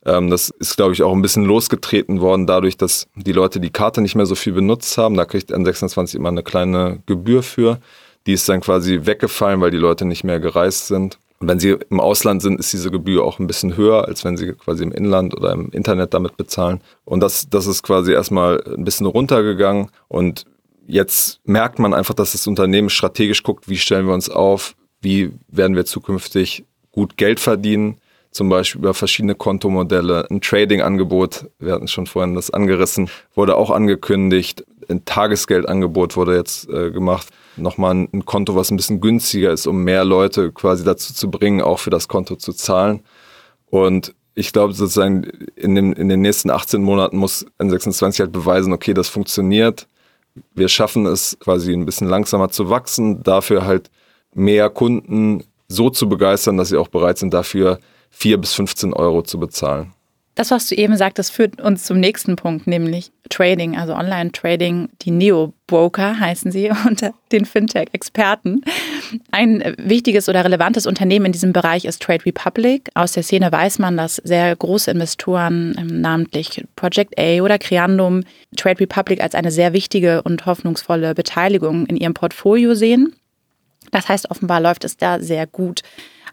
Ähm, 0.06 0.30
das 0.30 0.50
ist, 0.50 0.78
glaube 0.78 0.94
ich, 0.94 1.04
auch 1.04 1.14
ein 1.14 1.22
bisschen 1.22 1.46
losgetreten 1.46 2.22
worden, 2.22 2.48
dadurch, 2.48 2.78
dass 2.78 3.08
die 3.16 3.32
Leute 3.32 3.60
die 3.60 3.72
Karte 3.72 4.02
nicht 4.02 4.16
mehr 4.16 4.28
so 4.28 4.36
viel 4.36 4.54
benutzt 4.54 4.98
haben. 4.98 5.16
Da 5.16 5.26
kriegt 5.26 5.52
N26 5.52 6.16
immer 6.16 6.30
eine 6.30 6.44
kleine 6.44 7.02
Gebühr 7.06 7.44
für. 7.44 7.80
Die 8.27 8.34
ist 8.34 8.50
dann 8.50 8.62
quasi 8.62 9.01
weggefallen, 9.03 9.62
weil 9.62 9.72
die 9.72 9.77
Leute 9.77 10.05
nicht 10.05 10.24
mehr 10.24 10.39
gereist 10.39 10.88
sind. 10.88 11.20
Und 11.39 11.50
wenn 11.50 11.60
sie 11.60 11.77
im 11.89 12.00
Ausland 12.00 12.41
sind, 12.41 12.60
ist 12.60 12.72
diese 12.72 12.91
Gebühr 12.91 13.24
auch 13.24 13.39
ein 13.39 13.48
bisschen 13.48 13.75
höher, 13.75 14.08
als 14.08 14.24
wenn 14.24 14.38
sie 14.38 14.53
quasi 14.53 14.84
im 14.84 14.91
Inland 14.91 15.36
oder 15.36 15.51
im 15.51 15.70
Internet 15.72 16.13
damit 16.13 16.38
bezahlen. 16.38 16.82
Und 17.03 17.20
das, 17.20 17.50
das 17.50 17.67
ist 17.67 17.84
quasi 17.84 18.13
erstmal 18.13 18.63
ein 18.65 18.86
bisschen 18.86 19.05
runtergegangen. 19.05 19.89
Und 20.08 20.46
jetzt 20.88 21.41
merkt 21.44 21.77
man 21.77 21.94
einfach, 21.94 22.13
dass 22.13 22.32
das 22.32 22.48
Unternehmen 22.48 22.89
strategisch 22.89 23.44
guckt, 23.44 23.67
wie 23.67 23.77
stellen 23.77 24.08
wir 24.08 24.13
uns 24.13 24.29
auf, 24.29 24.75
wie 25.01 25.34
werden 25.50 25.75
wir 25.75 25.86
zukünftig 25.86 26.63
gut 26.91 27.17
Geld 27.17 27.41
verdienen, 27.41 27.98
zum 28.32 28.48
Beispiel 28.50 28.79
über 28.79 28.94
verschiedene 28.94 29.36
Kontomodelle. 29.36 30.27
Ein 30.29 30.41
Trading-Angebot, 30.41 31.48
wir 31.60 31.74
hatten 31.74 31.89
schon 31.89 32.08
vorhin 32.08 32.36
das 32.36 32.50
angerissen, 32.50 33.10
wurde 33.34 33.55
auch 33.55 33.72
angekündigt. 33.72 34.65
Ein 34.88 35.03
Tagesgeldangebot 35.03 36.15
wurde 36.15 36.36
jetzt 36.36 36.70
äh, 36.70 36.91
gemacht 36.91 37.27
nochmal 37.58 38.08
ein 38.12 38.26
Konto, 38.26 38.56
was 38.56 38.72
ein 38.72 38.78
bisschen 38.78 39.02
günstiger 39.02 39.52
ist, 39.52 39.68
um 39.68 39.84
mehr 39.84 40.06
Leute 40.06 40.52
quasi 40.52 40.84
dazu 40.84 41.14
zu 41.14 41.30
bringen, 41.30 41.62
auch 41.62 41.80
für 41.80 41.90
das 41.90 42.08
Konto 42.08 42.36
zu 42.36 42.54
zahlen. 42.54 43.02
Und 43.66 44.14
ich 44.36 44.52
glaube 44.52 44.74
sozusagen, 44.74 45.24
in, 45.56 45.76
dem, 45.76 45.94
in 45.94 46.10
den 46.10 46.22
nächsten 46.22 46.50
18 46.50 46.82
Monaten 46.84 47.18
muss 47.18 47.46
N26 47.60 48.20
halt 48.20 48.32
beweisen, 48.32 48.74
okay, 48.74 48.94
das 48.94 49.08
funktioniert. 49.08 49.88
Wir 50.54 50.68
schaffen 50.68 51.06
es 51.06 51.38
quasi 51.40 51.74
ein 51.74 51.86
bisschen 51.86 52.08
langsamer 52.08 52.50
zu 52.50 52.70
wachsen, 52.70 53.24
dafür 53.24 53.66
halt 53.66 53.90
mehr 54.34 54.70
Kunden 54.70 55.44
so 55.68 55.90
zu 55.90 56.10
begeistern, 56.10 56.58
dass 56.58 56.70
sie 56.70 56.78
auch 56.78 56.90
bereit 56.90 57.18
sind, 57.18 57.34
dafür 57.34 57.80
4 58.10 58.38
bis 58.38 58.54
15 58.54 58.94
Euro 58.94 59.22
zu 59.24 59.40
bezahlen. 59.40 59.94
Das, 60.36 60.51
was 60.51 60.68
du 60.68 60.75
eben 60.75 60.98
sagtest, 60.98 61.32
führt 61.32 61.62
uns 61.62 61.86
zum 61.86 61.98
nächsten 61.98 62.36
Punkt, 62.36 62.68
nämlich 62.68 63.12
Trading, 63.30 63.77
also 63.77 63.96
Online-Trading. 63.96 64.89
Die 65.01 65.12
Neo-Broker 65.12 66.20
heißen 66.20 66.51
sie 66.51 66.70
unter 66.86 67.13
den 67.32 67.46
Fintech-Experten. 67.46 68.62
Ein 69.32 69.75
wichtiges 69.77 70.27
oder 70.27 70.44
relevantes 70.44 70.88
Unternehmen 70.88 71.27
in 71.27 71.32
diesem 71.32 71.54
Bereich 71.54 71.86
ist 71.86 72.01
Trade 72.01 72.25
Republic. 72.25 72.89
Aus 72.96 73.13
der 73.13 73.24
Szene 73.24 73.50
weiß 73.50 73.80
man, 73.80 73.96
dass 73.96 74.18
sehr 74.18 74.54
große 74.54 74.92
Investoren, 74.92 75.74
ähm, 75.77 76.01
namentlich 76.01 76.65
Project 76.75 77.18
A 77.18 77.42
oder 77.42 77.58
Creandum, 77.58 78.24
Trade 78.58 78.82
Republic 78.82 79.22
als 79.22 79.36
eine 79.36 79.51
sehr 79.51 79.72
wichtige 79.72 80.22
und 80.22 80.46
hoffnungsvolle 80.46 81.15
Beteiligung 81.15 81.86
in 81.86 81.96
ihrem 81.96 82.13
Portfolio 82.13 82.75
sehen. 82.75 83.15
Das 83.92 84.10
heißt, 84.10 84.30
offenbar 84.30 84.60
läuft 84.60 84.84
es 84.84 84.98
da 84.98 85.22
sehr 85.22 85.48
gut 85.48 85.82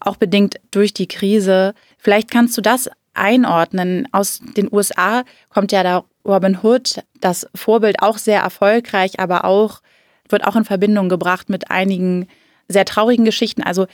auch 0.04 0.16
bedingt 0.16 0.56
durch 0.70 0.92
die 0.92 1.06
Krise. 1.06 1.74
Vielleicht 1.98 2.30
kannst 2.30 2.56
du 2.56 2.60
das 2.60 2.90
einordnen. 3.14 4.08
Aus 4.12 4.40
den 4.56 4.68
USA 4.72 5.24
kommt 5.50 5.72
ja 5.72 5.82
da 5.82 6.04
Robin 6.24 6.58
Hood, 6.62 7.02
das 7.20 7.46
Vorbild 7.54 8.02
auch 8.02 8.18
sehr 8.18 8.40
erfolgreich, 8.40 9.18
aber 9.20 9.44
auch 9.44 9.80
wird 10.28 10.44
auch 10.46 10.56
in 10.56 10.64
Verbindung 10.64 11.08
gebracht 11.08 11.50
mit 11.50 11.70
einigen 11.70 12.28
sehr 12.68 12.84
traurigen 12.84 13.24
Geschichten. 13.24 13.62
Also 13.62 13.86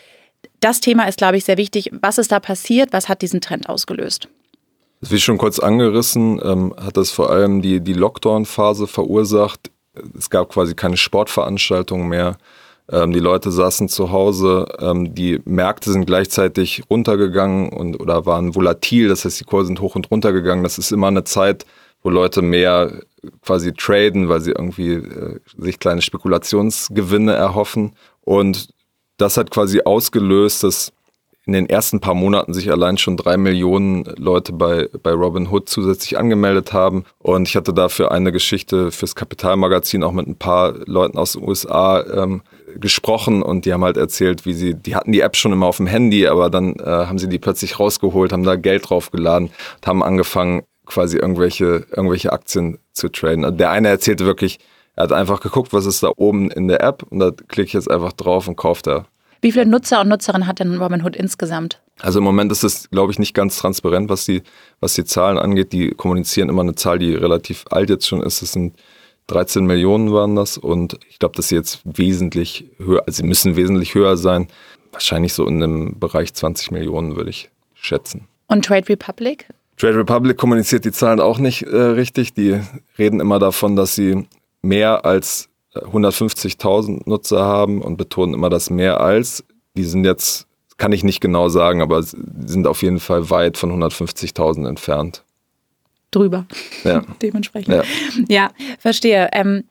das 0.60 0.80
Thema 0.80 1.08
ist, 1.08 1.18
glaube 1.18 1.36
ich, 1.36 1.44
sehr 1.44 1.56
wichtig. 1.56 1.90
Was 2.00 2.18
ist 2.18 2.32
da 2.32 2.40
passiert? 2.40 2.92
Was 2.92 3.08
hat 3.08 3.22
diesen 3.22 3.40
Trend 3.40 3.68
ausgelöst? 3.68 4.28
Wie 5.00 5.20
schon 5.20 5.38
kurz 5.38 5.58
angerissen, 5.58 6.40
ähm, 6.42 6.74
hat 6.76 6.96
das 6.96 7.10
vor 7.10 7.30
allem 7.30 7.62
die, 7.62 7.80
die 7.80 7.92
Lockdown-Phase 7.92 8.86
verursacht. 8.86 9.70
Es 10.16 10.28
gab 10.28 10.50
quasi 10.50 10.74
keine 10.74 10.96
Sportveranstaltungen 10.96 12.08
mehr. 12.08 12.36
Ähm, 12.90 13.12
die 13.12 13.20
Leute 13.20 13.50
saßen 13.50 13.88
zu 13.88 14.10
Hause, 14.10 14.66
ähm, 14.78 15.14
die 15.14 15.40
Märkte 15.44 15.92
sind 15.92 16.06
gleichzeitig 16.06 16.82
runtergegangen 16.88 17.70
und 17.70 18.00
oder 18.00 18.24
waren 18.24 18.54
volatil, 18.54 19.08
das 19.08 19.24
heißt, 19.24 19.40
die 19.40 19.44
Kurse 19.44 19.66
sind 19.66 19.80
hoch 19.80 19.94
und 19.94 20.10
runter 20.10 20.32
gegangen. 20.32 20.62
Das 20.62 20.78
ist 20.78 20.90
immer 20.90 21.08
eine 21.08 21.24
Zeit, 21.24 21.66
wo 22.02 22.10
Leute 22.10 22.42
mehr 22.42 23.02
quasi 23.42 23.72
traden, 23.72 24.28
weil 24.28 24.40
sie 24.40 24.52
irgendwie 24.52 24.92
äh, 24.92 25.40
sich 25.58 25.78
kleine 25.78 26.02
Spekulationsgewinne 26.02 27.34
erhoffen. 27.34 27.92
Und 28.22 28.68
das 29.16 29.36
hat 29.36 29.50
quasi 29.50 29.82
ausgelöst, 29.84 30.62
dass 30.62 30.92
in 31.44 31.54
den 31.54 31.68
ersten 31.68 32.00
paar 32.00 32.14
Monaten 32.14 32.52
sich 32.52 32.70
allein 32.70 32.98
schon 32.98 33.16
drei 33.16 33.38
Millionen 33.38 34.04
Leute 34.16 34.52
bei, 34.52 34.88
bei 35.02 35.12
Robinhood 35.12 35.68
zusätzlich 35.68 36.18
angemeldet 36.18 36.74
haben. 36.74 37.04
Und 37.18 37.48
ich 37.48 37.56
hatte 37.56 37.72
dafür 37.72 38.12
eine 38.12 38.32
Geschichte 38.32 38.92
fürs 38.92 39.14
Kapitalmagazin 39.14 40.02
auch 40.02 40.12
mit 40.12 40.26
ein 40.26 40.36
paar 40.36 40.74
Leuten 40.84 41.16
aus 41.16 41.32
den 41.32 41.48
USA 41.48 42.02
ähm, 42.02 42.42
gesprochen 42.76 43.42
und 43.42 43.64
die 43.64 43.72
haben 43.72 43.84
halt 43.84 43.96
erzählt, 43.96 44.46
wie 44.46 44.52
sie, 44.52 44.74
die 44.74 44.94
hatten 44.94 45.12
die 45.12 45.20
App 45.20 45.36
schon 45.36 45.52
immer 45.52 45.66
auf 45.66 45.78
dem 45.78 45.86
Handy, 45.86 46.26
aber 46.26 46.50
dann 46.50 46.74
äh, 46.76 46.84
haben 46.84 47.18
sie 47.18 47.28
die 47.28 47.38
plötzlich 47.38 47.78
rausgeholt, 47.78 48.32
haben 48.32 48.44
da 48.44 48.56
Geld 48.56 48.88
draufgeladen 48.88 49.48
und 49.48 49.86
haben 49.86 50.02
angefangen, 50.02 50.62
quasi 50.86 51.18
irgendwelche, 51.18 51.86
irgendwelche 51.94 52.32
Aktien 52.32 52.78
zu 52.92 53.10
traden. 53.10 53.44
Also 53.44 53.56
der 53.56 53.70
eine 53.70 53.88
erzählte 53.88 54.24
wirklich, 54.24 54.58
er 54.96 55.04
hat 55.04 55.12
einfach 55.12 55.40
geguckt, 55.40 55.72
was 55.72 55.86
ist 55.86 56.02
da 56.02 56.10
oben 56.16 56.50
in 56.50 56.66
der 56.66 56.82
App 56.82 57.02
und 57.10 57.18
da 57.18 57.30
klicke 57.30 57.68
ich 57.68 57.72
jetzt 57.74 57.90
einfach 57.90 58.12
drauf 58.12 58.48
und 58.48 58.56
kaufe 58.56 58.82
da 58.82 59.06
wie 59.40 59.52
viele 59.52 59.66
Nutzer 59.66 60.00
und 60.00 60.08
Nutzerinnen 60.08 60.48
hat 60.48 60.58
denn 60.58 60.76
Robinhood 60.76 61.14
insgesamt? 61.14 61.80
Also 62.00 62.18
im 62.18 62.24
Moment 62.24 62.50
ist 62.50 62.64
es, 62.64 62.90
glaube 62.90 63.12
ich, 63.12 63.18
nicht 63.18 63.34
ganz 63.34 63.58
transparent, 63.58 64.08
was 64.08 64.24
die, 64.24 64.42
was 64.80 64.94
die 64.94 65.04
Zahlen 65.04 65.38
angeht. 65.38 65.72
Die 65.72 65.90
kommunizieren 65.90 66.48
immer 66.48 66.62
eine 66.62 66.74
Zahl, 66.74 66.98
die 66.98 67.14
relativ 67.14 67.64
alt 67.70 67.90
jetzt 67.90 68.06
schon 68.06 68.22
ist. 68.22 68.42
Es 68.42 68.52
sind 68.52 68.76
13 69.28 69.64
Millionen 69.64 70.12
waren 70.12 70.34
das 70.34 70.58
und 70.58 70.98
ich 71.08 71.18
glaube, 71.18 71.36
dass 71.36 71.48
sie 71.48 71.54
jetzt 71.54 71.80
wesentlich 71.84 72.64
höher, 72.78 73.04
also 73.06 73.22
sie 73.22 73.28
müssen 73.28 73.56
wesentlich 73.56 73.94
höher 73.94 74.16
sein. 74.16 74.48
Wahrscheinlich 74.90 75.34
so 75.34 75.46
in 75.46 75.62
einem 75.62 75.98
Bereich 75.98 76.34
20 76.34 76.70
Millionen, 76.70 77.14
würde 77.14 77.30
ich 77.30 77.50
schätzen. 77.74 78.26
Und 78.48 78.64
Trade 78.64 78.88
Republic? 78.88 79.46
Trade 79.76 79.98
Republic 79.98 80.36
kommuniziert 80.36 80.84
die 80.84 80.92
Zahlen 80.92 81.20
auch 81.20 81.38
nicht 81.38 81.62
äh, 81.62 81.76
richtig. 81.76 82.34
Die 82.34 82.60
reden 82.98 83.20
immer 83.20 83.38
davon, 83.38 83.76
dass 83.76 83.94
sie 83.94 84.26
mehr 84.62 85.04
als 85.04 85.48
150.000 85.74 87.08
Nutzer 87.08 87.44
haben 87.44 87.82
und 87.82 87.96
betonen 87.96 88.34
immer 88.34 88.50
das 88.50 88.70
mehr 88.70 89.00
als. 89.00 89.44
Die 89.76 89.84
sind 89.84 90.04
jetzt, 90.04 90.46
kann 90.78 90.92
ich 90.92 91.04
nicht 91.04 91.20
genau 91.20 91.48
sagen, 91.48 91.82
aber 91.82 92.02
sind 92.02 92.66
auf 92.66 92.82
jeden 92.82 92.98
Fall 92.98 93.30
weit 93.30 93.58
von 93.58 93.70
150.000 93.70 94.66
entfernt. 94.66 95.22
Drüber. 96.10 96.46
Ja. 96.84 97.04
Dementsprechend. 97.22 97.74
Ja, 97.74 97.82
ja 98.28 98.50
verstehe. 98.78 99.28
Ähm, 99.32 99.64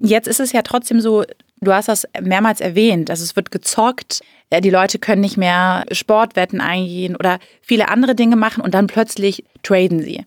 jetzt 0.00 0.28
ist 0.28 0.40
es 0.40 0.52
ja 0.52 0.62
trotzdem 0.62 1.00
so, 1.00 1.24
du 1.60 1.72
hast 1.72 1.88
das 1.88 2.06
mehrmals 2.20 2.60
erwähnt, 2.60 3.10
also 3.10 3.22
es 3.22 3.36
wird 3.36 3.50
gezockt, 3.50 4.20
die 4.52 4.70
Leute 4.70 4.98
können 4.98 5.20
nicht 5.20 5.36
mehr 5.36 5.84
Sportwetten 5.92 6.60
eingehen 6.60 7.14
oder 7.14 7.38
viele 7.62 7.88
andere 7.88 8.16
Dinge 8.16 8.34
machen 8.34 8.62
und 8.62 8.74
dann 8.74 8.88
plötzlich 8.88 9.44
traden 9.62 10.02
sie. 10.02 10.24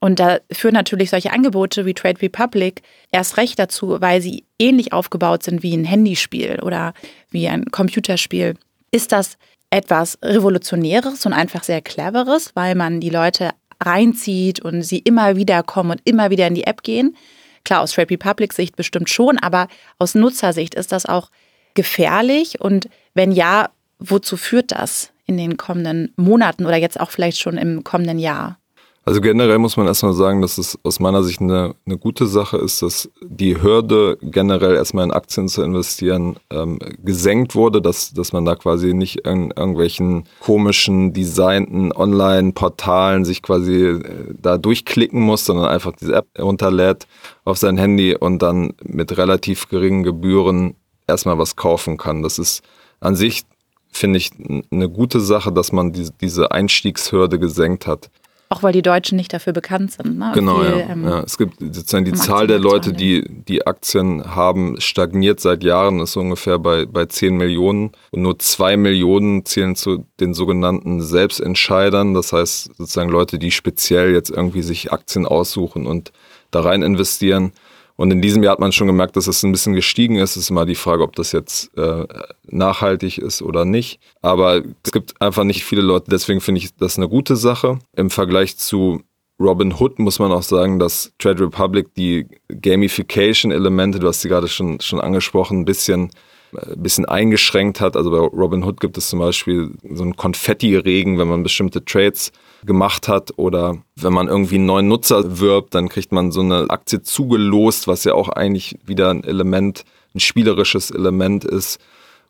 Und 0.00 0.20
da 0.20 0.38
führen 0.52 0.74
natürlich 0.74 1.10
solche 1.10 1.32
Angebote 1.32 1.86
wie 1.86 1.94
Trade 1.94 2.20
Republic 2.22 2.82
erst 3.12 3.36
recht 3.36 3.58
dazu, 3.58 4.00
weil 4.00 4.20
sie 4.20 4.44
ähnlich 4.58 4.92
aufgebaut 4.92 5.42
sind 5.42 5.62
wie 5.62 5.74
ein 5.74 5.84
Handyspiel 5.84 6.60
oder 6.62 6.94
wie 7.30 7.48
ein 7.48 7.66
Computerspiel. 7.66 8.54
Ist 8.90 9.12
das 9.12 9.36
etwas 9.70 10.18
Revolutionäres 10.22 11.26
und 11.26 11.32
einfach 11.32 11.64
sehr 11.64 11.80
Cleveres, 11.80 12.52
weil 12.54 12.74
man 12.74 13.00
die 13.00 13.10
Leute 13.10 13.50
reinzieht 13.80 14.60
und 14.60 14.82
sie 14.82 14.98
immer 14.98 15.36
wieder 15.36 15.62
kommen 15.62 15.92
und 15.92 16.00
immer 16.04 16.30
wieder 16.30 16.46
in 16.46 16.54
die 16.54 16.66
App 16.66 16.82
gehen? 16.82 17.16
Klar, 17.64 17.82
aus 17.82 17.92
Trade 17.92 18.10
Republic 18.10 18.52
Sicht 18.52 18.76
bestimmt 18.76 19.10
schon, 19.10 19.38
aber 19.38 19.68
aus 19.98 20.14
Nutzersicht 20.14 20.74
ist 20.74 20.92
das 20.92 21.06
auch 21.06 21.30
gefährlich 21.74 22.60
und 22.60 22.88
wenn 23.14 23.32
ja, 23.32 23.70
wozu 23.98 24.36
führt 24.36 24.72
das 24.72 25.12
in 25.26 25.36
den 25.36 25.56
kommenden 25.56 26.12
Monaten 26.16 26.66
oder 26.66 26.76
jetzt 26.76 27.00
auch 27.00 27.10
vielleicht 27.10 27.40
schon 27.40 27.58
im 27.58 27.82
kommenden 27.84 28.18
Jahr? 28.18 28.58
Also 29.08 29.20
generell 29.20 29.58
muss 29.58 29.76
man 29.76 29.86
erstmal 29.86 30.14
sagen, 30.14 30.42
dass 30.42 30.58
es 30.58 30.76
aus 30.82 30.98
meiner 30.98 31.22
Sicht 31.22 31.40
eine, 31.40 31.76
eine 31.86 31.96
gute 31.96 32.26
Sache 32.26 32.56
ist, 32.56 32.82
dass 32.82 33.08
die 33.22 33.62
Hürde 33.62 34.18
generell 34.20 34.74
erstmal 34.74 35.04
in 35.04 35.12
Aktien 35.12 35.46
zu 35.46 35.62
investieren 35.62 36.38
ähm, 36.50 36.80
gesenkt 37.04 37.54
wurde, 37.54 37.80
dass, 37.80 38.12
dass 38.12 38.32
man 38.32 38.44
da 38.44 38.56
quasi 38.56 38.94
nicht 38.94 39.20
in 39.20 39.52
irgendwelchen 39.52 40.24
komischen, 40.40 41.12
designten 41.12 41.92
Online-Portalen 41.92 43.24
sich 43.24 43.42
quasi 43.42 43.76
äh, 43.76 44.34
da 44.42 44.58
durchklicken 44.58 45.20
muss, 45.20 45.44
sondern 45.44 45.66
einfach 45.66 45.92
diese 45.92 46.16
App 46.16 46.26
runterlädt 46.36 47.06
auf 47.44 47.58
sein 47.58 47.78
Handy 47.78 48.16
und 48.16 48.42
dann 48.42 48.72
mit 48.82 49.16
relativ 49.16 49.68
geringen 49.68 50.02
Gebühren 50.02 50.74
erstmal 51.06 51.38
was 51.38 51.54
kaufen 51.54 51.96
kann. 51.96 52.24
Das 52.24 52.40
ist 52.40 52.64
an 52.98 53.14
sich, 53.14 53.44
finde 53.88 54.16
ich, 54.16 54.32
eine 54.72 54.88
gute 54.88 55.20
Sache, 55.20 55.52
dass 55.52 55.70
man 55.70 55.92
diese, 55.92 56.10
diese 56.20 56.50
Einstiegshürde 56.50 57.38
gesenkt 57.38 57.86
hat. 57.86 58.10
Auch 58.48 58.62
weil 58.62 58.72
die 58.72 58.82
Deutschen 58.82 59.16
nicht 59.16 59.32
dafür 59.32 59.52
bekannt 59.52 59.92
sind. 59.92 60.18
Ne? 60.18 60.30
Genau, 60.34 60.60
viel, 60.60 60.78
ja. 60.78 60.88
Ähm, 60.90 61.04
ja. 61.04 61.20
Es 61.20 61.36
gibt 61.36 61.58
sozusagen 61.58 62.04
die 62.04 62.12
Zahl 62.12 62.46
der 62.46 62.60
Leute, 62.60 62.92
die 62.92 63.24
die 63.28 63.66
Aktien 63.66 64.36
haben, 64.36 64.80
stagniert 64.80 65.40
seit 65.40 65.64
Jahren, 65.64 65.98
ist 65.98 66.16
ungefähr 66.16 66.60
bei, 66.60 66.86
bei 66.86 67.06
10 67.06 67.36
Millionen. 67.36 67.90
Und 68.12 68.22
nur 68.22 68.38
2 68.38 68.76
Millionen 68.76 69.44
zählen 69.44 69.74
zu 69.74 70.06
den 70.20 70.32
sogenannten 70.32 71.02
Selbstentscheidern. 71.02 72.14
Das 72.14 72.32
heißt 72.32 72.76
sozusagen 72.76 73.10
Leute, 73.10 73.40
die 73.40 73.50
speziell 73.50 74.12
jetzt 74.12 74.30
irgendwie 74.30 74.62
sich 74.62 74.92
Aktien 74.92 75.26
aussuchen 75.26 75.86
und 75.86 76.12
da 76.52 76.60
rein 76.60 76.82
investieren. 76.82 77.52
Und 77.96 78.10
in 78.10 78.20
diesem 78.20 78.42
Jahr 78.42 78.52
hat 78.52 78.60
man 78.60 78.72
schon 78.72 78.86
gemerkt, 78.86 79.16
dass 79.16 79.26
es 79.26 79.42
ein 79.42 79.52
bisschen 79.52 79.74
gestiegen 79.74 80.16
ist. 80.16 80.36
Es 80.36 80.44
ist 80.44 80.50
immer 80.50 80.66
die 80.66 80.74
Frage, 80.74 81.02
ob 81.02 81.16
das 81.16 81.32
jetzt 81.32 81.76
äh, 81.76 82.04
nachhaltig 82.44 83.18
ist 83.18 83.42
oder 83.42 83.64
nicht. 83.64 84.00
Aber 84.20 84.62
es 84.84 84.92
gibt 84.92 85.20
einfach 85.20 85.44
nicht 85.44 85.64
viele 85.64 85.82
Leute, 85.82 86.10
deswegen 86.10 86.40
finde 86.40 86.60
ich 86.60 86.74
das 86.76 86.98
eine 86.98 87.08
gute 87.08 87.36
Sache. 87.36 87.78
Im 87.96 88.10
Vergleich 88.10 88.58
zu 88.58 89.02
Robin 89.40 89.74
Hood 89.78 89.98
muss 89.98 90.18
man 90.18 90.32
auch 90.32 90.42
sagen, 90.42 90.78
dass 90.78 91.12
Trade 91.18 91.44
Republic 91.44 91.94
die 91.94 92.26
Gamification-Elemente, 92.48 93.98
du 93.98 94.08
hast 94.08 94.22
sie 94.22 94.28
gerade 94.28 94.48
schon, 94.48 94.80
schon 94.80 95.00
angesprochen, 95.00 95.60
ein 95.60 95.64
bisschen 95.64 96.10
ein 96.52 96.82
bisschen 96.82 97.04
eingeschränkt 97.04 97.80
hat. 97.80 97.96
Also 97.96 98.10
bei 98.10 98.18
Robin 98.18 98.64
Hood 98.64 98.80
gibt 98.80 98.98
es 98.98 99.08
zum 99.08 99.18
Beispiel 99.18 99.72
so 99.90 100.02
einen 100.02 100.16
Konfetti-Regen, 100.16 101.18
wenn 101.18 101.28
man 101.28 101.42
bestimmte 101.42 101.84
Trades 101.84 102.32
gemacht 102.64 103.08
hat 103.08 103.32
oder 103.36 103.78
wenn 103.96 104.12
man 104.12 104.28
irgendwie 104.28 104.56
einen 104.56 104.66
neuen 104.66 104.88
Nutzer 104.88 105.38
wirbt, 105.38 105.74
dann 105.74 105.88
kriegt 105.88 106.12
man 106.12 106.32
so 106.32 106.40
eine 106.40 106.68
Aktie 106.70 107.02
zugelost, 107.02 107.86
was 107.86 108.04
ja 108.04 108.14
auch 108.14 108.28
eigentlich 108.28 108.76
wieder 108.84 109.10
ein 109.10 109.24
Element, 109.24 109.84
ein 110.14 110.20
spielerisches 110.20 110.90
Element 110.90 111.44
ist. 111.44 111.78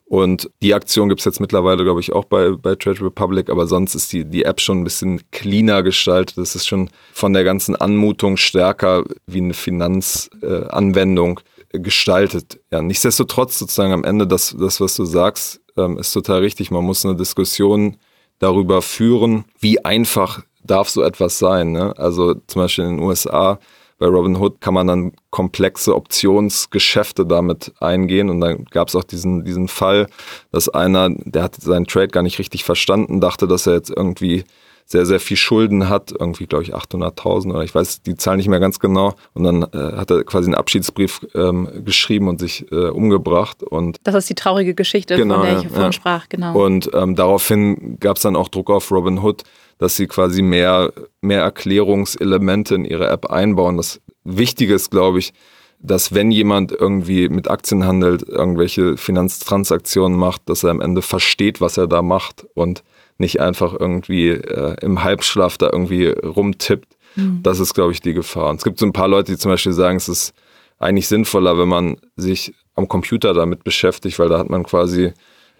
Und 0.09 0.49
die 0.61 0.73
Aktion 0.73 1.09
gibt 1.09 1.19
es 1.19 1.25
jetzt 1.25 1.41
mittlerweile, 1.41 1.83
glaube 1.83 1.99
ich, 1.99 2.13
auch 2.13 2.23
bei, 2.23 2.51
bei 2.51 2.75
Trade 2.75 3.01
Republic, 3.01 3.49
aber 3.49 3.67
sonst 3.67 3.93
ist 3.93 4.13
die, 4.13 4.23
die 4.23 4.43
App 4.45 4.61
schon 4.61 4.79
ein 4.79 4.83
bisschen 4.85 5.21
cleaner 5.31 5.83
gestaltet. 5.83 6.37
Das 6.37 6.55
ist 6.55 6.65
schon 6.65 6.89
von 7.11 7.33
der 7.33 7.43
ganzen 7.43 7.75
Anmutung 7.75 8.37
stärker 8.37 9.03
wie 9.25 9.39
eine 9.39 9.53
Finanzanwendung 9.53 11.39
äh, 11.39 11.56
gestaltet. 11.71 12.59
Ja, 12.71 12.81
nichtsdestotrotz 12.81 13.59
sozusagen 13.59 13.93
am 13.93 14.03
Ende 14.03 14.27
das, 14.27 14.55
das 14.57 14.79
was 14.81 14.95
du 14.95 15.05
sagst, 15.05 15.61
ähm, 15.75 15.97
ist 15.97 16.11
total 16.11 16.39
richtig. 16.39 16.71
Man 16.71 16.83
muss 16.83 17.05
eine 17.05 17.15
Diskussion 17.15 17.97
darüber 18.39 18.81
führen, 18.81 19.45
wie 19.59 19.83
einfach 19.83 20.43
darf 20.63 20.89
so 20.89 21.01
etwas 21.01 21.39
sein. 21.39 21.71
Ne? 21.71 21.93
Also 21.97 22.35
zum 22.47 22.61
Beispiel 22.61 22.85
in 22.85 22.97
den 22.97 23.05
USA 23.05 23.59
bei 23.99 24.05
Robinhood 24.05 24.61
kann 24.61 24.75
man 24.75 24.87
dann 24.87 25.11
komplexe 25.31 25.95
Optionsgeschäfte 25.95 27.25
damit 27.25 27.73
eingehen. 27.79 28.29
Und 28.29 28.41
dann 28.41 28.65
gab 28.65 28.89
es 28.89 28.95
auch 28.95 29.03
diesen, 29.03 29.43
diesen 29.43 29.67
Fall, 29.67 30.07
dass 30.51 30.69
einer, 30.69 31.09
der 31.09 31.43
hat 31.43 31.55
seinen 31.55 31.87
Trade 31.87 32.09
gar 32.09 32.21
nicht 32.21 32.37
richtig 32.37 32.63
verstanden, 32.63 33.21
dachte, 33.21 33.47
dass 33.47 33.65
er 33.65 33.73
jetzt 33.73 33.89
irgendwie 33.89 34.43
sehr, 34.89 35.05
sehr 35.05 35.19
viel 35.19 35.35
Schulden 35.35 35.89
hat, 35.89 36.13
irgendwie, 36.17 36.47
glaube 36.47 36.63
ich, 36.63 36.73
800.000 36.73 37.51
oder 37.51 37.63
ich 37.63 37.75
weiß 37.75 38.03
die 38.03 38.15
Zahl 38.15 38.37
nicht 38.37 38.47
mehr 38.47 38.61
ganz 38.61 38.79
genau. 38.79 39.15
Und 39.33 39.43
dann 39.43 39.63
äh, 39.63 39.97
hat 39.97 40.09
er 40.09 40.23
quasi 40.23 40.47
einen 40.47 40.55
Abschiedsbrief 40.55 41.27
ähm, 41.35 41.67
geschrieben 41.83 42.29
und 42.29 42.39
sich 42.39 42.71
äh, 42.71 42.87
umgebracht. 42.87 43.63
Und 43.63 43.97
das 44.05 44.15
ist 44.15 44.29
die 44.29 44.35
traurige 44.35 44.73
Geschichte, 44.73 45.17
genau, 45.17 45.39
von 45.39 45.45
der 45.45 45.57
ich 45.59 45.67
vorhin 45.67 45.83
ja. 45.83 45.91
sprach, 45.91 46.29
genau. 46.29 46.57
Und 46.57 46.89
ähm, 46.93 47.15
daraufhin 47.15 47.97
gab 47.99 48.15
es 48.15 48.23
dann 48.23 48.37
auch 48.37 48.47
Druck 48.47 48.69
auf 48.69 48.89
Robin 48.89 49.21
Hood, 49.21 49.43
dass 49.77 49.97
sie 49.97 50.07
quasi 50.07 50.41
mehr, 50.41 50.93
mehr 51.19 51.41
Erklärungselemente 51.41 52.75
in 52.75 52.85
ihre 52.85 53.09
App 53.09 53.25
einbauen. 53.25 53.75
Das 53.75 53.99
Wichtige 54.23 54.73
ist, 54.73 54.89
glaube 54.89 55.19
ich, 55.19 55.33
dass 55.79 56.13
wenn 56.13 56.31
jemand 56.31 56.71
irgendwie 56.71 57.27
mit 57.27 57.49
Aktien 57.49 57.85
handelt, 57.85 58.27
irgendwelche 58.27 58.95
Finanztransaktionen 58.95 60.17
macht, 60.17 60.49
dass 60.49 60.63
er 60.63 60.71
am 60.71 60.81
Ende 60.81 61.01
versteht, 61.01 61.59
was 61.59 61.77
er 61.77 61.87
da 61.87 62.01
macht 62.01 62.47
und 62.53 62.83
nicht 63.17 63.39
einfach 63.39 63.73
irgendwie 63.73 64.29
äh, 64.29 64.75
im 64.81 65.03
Halbschlaf 65.03 65.57
da 65.57 65.69
irgendwie 65.71 66.07
rumtippt. 66.07 66.97
Mhm. 67.15 67.41
Das 67.43 67.59
ist, 67.59 67.73
glaube 67.73 67.91
ich, 67.91 68.01
die 68.01 68.13
Gefahr. 68.13 68.49
Und 68.49 68.57
es 68.57 68.63
gibt 68.63 68.79
so 68.79 68.85
ein 68.85 68.93
paar 68.93 69.07
Leute, 69.07 69.31
die 69.31 69.37
zum 69.37 69.51
Beispiel 69.51 69.73
sagen, 69.73 69.97
es 69.97 70.09
ist 70.09 70.33
eigentlich 70.79 71.07
sinnvoller, 71.07 71.57
wenn 71.57 71.67
man 71.67 71.97
sich 72.15 72.53
am 72.75 72.87
Computer 72.87 73.33
damit 73.33 73.63
beschäftigt, 73.63 74.19
weil 74.19 74.29
da 74.29 74.37
hat 74.37 74.49
man 74.49 74.63
quasi, 74.63 75.13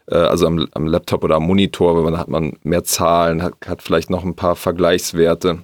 äh, 0.07 0.15
also 0.15 0.45
am, 0.45 0.67
am, 0.73 0.85
Laptop 0.85 1.23
oder 1.23 1.35
am 1.35 1.43
Monitor, 1.43 1.95
weil 1.95 2.03
man 2.03 2.17
hat 2.19 2.27
man 2.27 2.53
mehr 2.63 2.83
Zahlen, 2.83 3.41
hat, 3.41 3.53
hat 3.65 3.81
vielleicht 3.81 4.09
noch 4.09 4.23
ein 4.23 4.35
paar 4.35 4.55
Vergleichswerte 4.55 5.59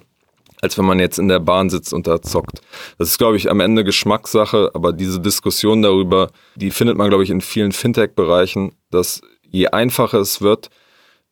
als 0.64 0.78
wenn 0.78 0.86
man 0.86 0.98
jetzt 0.98 1.18
in 1.18 1.28
der 1.28 1.40
Bahn 1.40 1.68
sitzt 1.68 1.92
und 1.92 2.06
da 2.06 2.22
zockt. 2.22 2.62
Das 2.96 3.08
ist, 3.08 3.18
glaube 3.18 3.36
ich, 3.36 3.50
am 3.50 3.60
Ende 3.60 3.84
Geschmackssache, 3.84 4.70
aber 4.72 4.94
diese 4.94 5.20
Diskussion 5.20 5.82
darüber, 5.82 6.30
die 6.56 6.70
findet 6.70 6.96
man, 6.96 7.10
glaube 7.10 7.22
ich, 7.22 7.28
in 7.28 7.42
vielen 7.42 7.70
Fintech-Bereichen, 7.70 8.72
dass 8.90 9.20
je 9.50 9.66
einfacher 9.68 10.20
es 10.20 10.40
wird, 10.40 10.70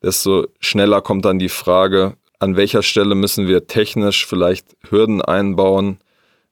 desto 0.02 0.46
schneller 0.60 1.00
kommt 1.00 1.24
dann 1.24 1.38
die 1.38 1.48
Frage, 1.48 2.14
an 2.38 2.56
welcher 2.56 2.82
Stelle 2.82 3.14
müssen 3.14 3.46
wir 3.46 3.66
technisch 3.66 4.26
vielleicht 4.26 4.66
Hürden 4.88 5.22
einbauen, 5.22 5.98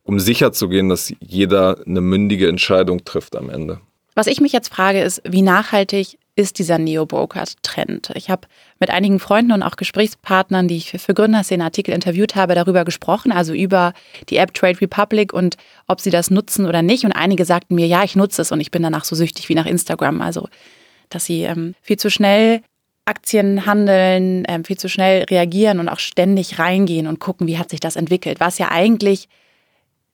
um 0.05 0.21
sicherzugehen, 0.21 0.89
dass 0.89 1.13
jeder 1.21 1.79
eine 1.87 2.01
mündige 2.01 2.49
Entscheidung 2.49 3.05
trifft 3.05 3.37
am 3.37 3.51
Ende. 3.51 3.81
Was 4.15 4.27
ich 4.27 4.41
mich 4.41 4.53
jetzt 4.53 4.73
frage, 4.73 5.03
ist, 5.03 5.23
wie 5.25 5.43
nachhaltig 5.43 6.19
ist 6.37 6.59
dieser 6.59 6.79
Neo-Broker-Trend? 6.79 8.13
Ich 8.15 8.31
habe 8.31 8.49
mit 8.79 8.91
einigen 8.91 9.19
Freunden 9.19 9.53
und 9.53 9.63
auch 9.63 9.77
Gesprächspartnern, 9.77 10.69
die 10.69 10.77
ich 10.77 10.91
für 10.91 11.15
Gründerszene 11.15 11.65
Artikel 11.65 11.93
interviewt 11.93 12.35
habe, 12.35 12.55
darüber 12.55 12.85
gesprochen, 12.85 13.33
also 13.33 13.53
über 13.53 13.93
die 14.29 14.37
App 14.37 14.55
Trade 14.55 14.81
Republic 14.81 15.33
und 15.33 15.57
ob 15.87 16.01
sie 16.01 16.11
das 16.11 16.31
nutzen 16.31 16.67
oder 16.67 16.83
nicht. 16.83 17.05
Und 17.05 17.13
einige 17.13 17.45
sagten 17.45 17.75
mir, 17.75 17.87
ja, 17.87 18.05
ich 18.05 18.17
nutze 18.17 18.43
es 18.43 18.53
und 18.53 18.61
ich 18.61 18.71
bin 18.71 18.83
danach 18.83 19.05
so 19.05 19.15
süchtig 19.17 19.49
wie 19.49 19.55
nach 19.55 19.67
Instagram. 19.67 20.23
Also, 20.23 20.49
dass 21.09 21.25
sie 21.25 21.43
ähm, 21.43 21.75
viel 21.83 21.99
zu 21.99 22.11
schnell 22.11 22.63
Aktien 23.11 23.67
handeln, 23.67 24.45
äh, 24.45 24.63
viel 24.65 24.79
zu 24.79 24.89
schnell 24.89 25.25
reagieren 25.25 25.81
und 25.81 25.89
auch 25.89 25.99
ständig 25.99 26.61
reingehen 26.61 27.09
und 27.09 27.19
gucken, 27.19 27.49
wie 27.49 27.59
hat 27.59 27.71
sich 27.71 27.81
das 27.81 27.97
entwickelt, 27.97 28.39
was 28.39 28.59
ja 28.59 28.71
eigentlich 28.71 29.29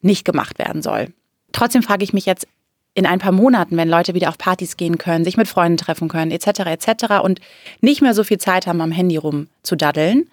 nicht 0.00 0.24
gemacht 0.24 0.58
werden 0.58 0.80
soll. 0.82 1.12
Trotzdem 1.52 1.82
frage 1.82 2.04
ich 2.04 2.14
mich 2.14 2.26
jetzt 2.26 2.48
in 2.94 3.04
ein 3.04 3.18
paar 3.18 3.32
Monaten, 3.32 3.76
wenn 3.76 3.90
Leute 3.90 4.14
wieder 4.14 4.30
auf 4.30 4.38
Partys 4.38 4.78
gehen 4.78 4.96
können, 4.96 5.24
sich 5.24 5.36
mit 5.36 5.48
Freunden 5.48 5.76
treffen 5.76 6.08
können, 6.08 6.30
etc., 6.30 6.60
etc. 6.60 7.20
und 7.22 7.40
nicht 7.82 8.00
mehr 8.00 8.14
so 8.14 8.24
viel 8.24 8.38
Zeit 8.38 8.66
haben, 8.66 8.80
am 8.80 8.90
Handy 8.90 9.18
rum 9.18 9.48
zu 9.62 9.76
daddeln, 9.76 10.30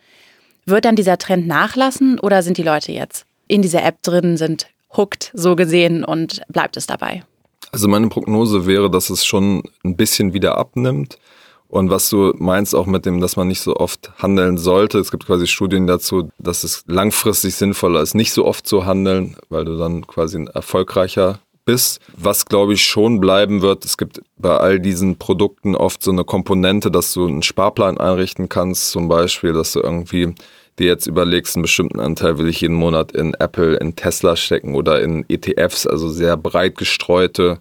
wird 0.65 0.86
dann 0.86 0.95
dieser 0.95 1.17
Trend 1.17 1.45
nachlassen 1.45 2.19
oder 2.19 2.41
sind 2.41 2.58
die 2.58 2.63
Leute 2.63 2.93
jetzt 2.93 3.26
in 3.49 3.62
dieser 3.62 3.84
App 3.84 4.02
drin, 4.02 4.38
sind 4.38 4.67
hooked 4.95 5.32
so 5.34 5.58
gesehen 5.58 6.06
und 6.06 6.41
bleibt 6.47 6.78
es 6.78 6.88
dabei? 6.88 7.23
Also 7.73 7.88
meine 7.89 8.08
Prognose 8.08 8.65
wäre, 8.65 8.89
dass 8.89 9.10
es 9.10 9.26
schon 9.26 9.63
ein 9.84 9.97
bisschen 9.97 10.34
wieder 10.34 10.58
abnimmt. 10.58 11.17
Und 11.74 11.90
was 11.90 12.08
du 12.12 12.34
meinst 12.38 12.76
auch 12.76 12.86
mit 12.86 13.08
dem, 13.08 13.20
dass 13.20 13.36
man 13.36 13.48
nicht 13.48 13.62
so 13.62 13.76
oft 13.78 14.12
handeln 14.20 14.60
sollte, 14.60 15.00
es 15.00 15.10
gibt 15.10 15.26
quasi 15.26 15.48
Studien 15.48 15.88
dazu, 15.88 16.30
dass 16.38 16.64
es 16.64 16.84
langfristig 16.86 17.56
sinnvoller 17.56 18.04
ist, 18.04 18.14
nicht 18.14 18.32
so 18.32 18.46
oft 18.46 18.68
zu 18.68 18.86
handeln, 18.86 19.38
weil 19.50 19.66
du 19.66 19.76
dann 19.76 20.06
quasi 20.06 20.46
erfolgreicher 20.54 21.40
bist. 21.66 22.00
Was 22.16 22.46
glaube 22.46 22.74
ich 22.76 22.84
schon 22.84 23.20
bleiben 23.20 23.64
wird, 23.64 23.86
es 23.86 23.98
gibt 23.98 24.22
bei 24.38 24.56
all 24.56 24.80
diesen 24.80 25.18
Produkten 25.18 25.76
oft 25.76 26.04
so 26.04 26.12
eine 26.12 26.24
Komponente, 26.24 26.92
dass 26.92 27.12
du 27.12 27.26
einen 27.26 27.42
Sparplan 27.42 27.98
einrichten 27.98 28.50
kannst, 28.50 28.92
zum 28.92 29.08
Beispiel, 29.08 29.54
dass 29.54 29.72
du 29.72 29.80
irgendwie 29.80 30.36
dir 30.78 30.86
jetzt 30.86 31.08
überlegst, 31.08 31.56
einen 31.56 31.64
bestimmten 31.64 32.00
Anteil 32.00 32.38
will 32.38 32.50
ich 32.50 32.62
jeden 32.62 32.76
Monat 32.76 33.14
in 33.14 33.34
Apple, 33.34 33.78
in 33.78 33.96
Tesla 33.96 34.36
stecken 34.36 34.76
oder 34.76 35.02
in 35.02 35.26
ETFs, 35.28 35.88
also 35.88 36.08
sehr 36.08 36.38
breit 36.38 36.78
gestreute 36.78 37.58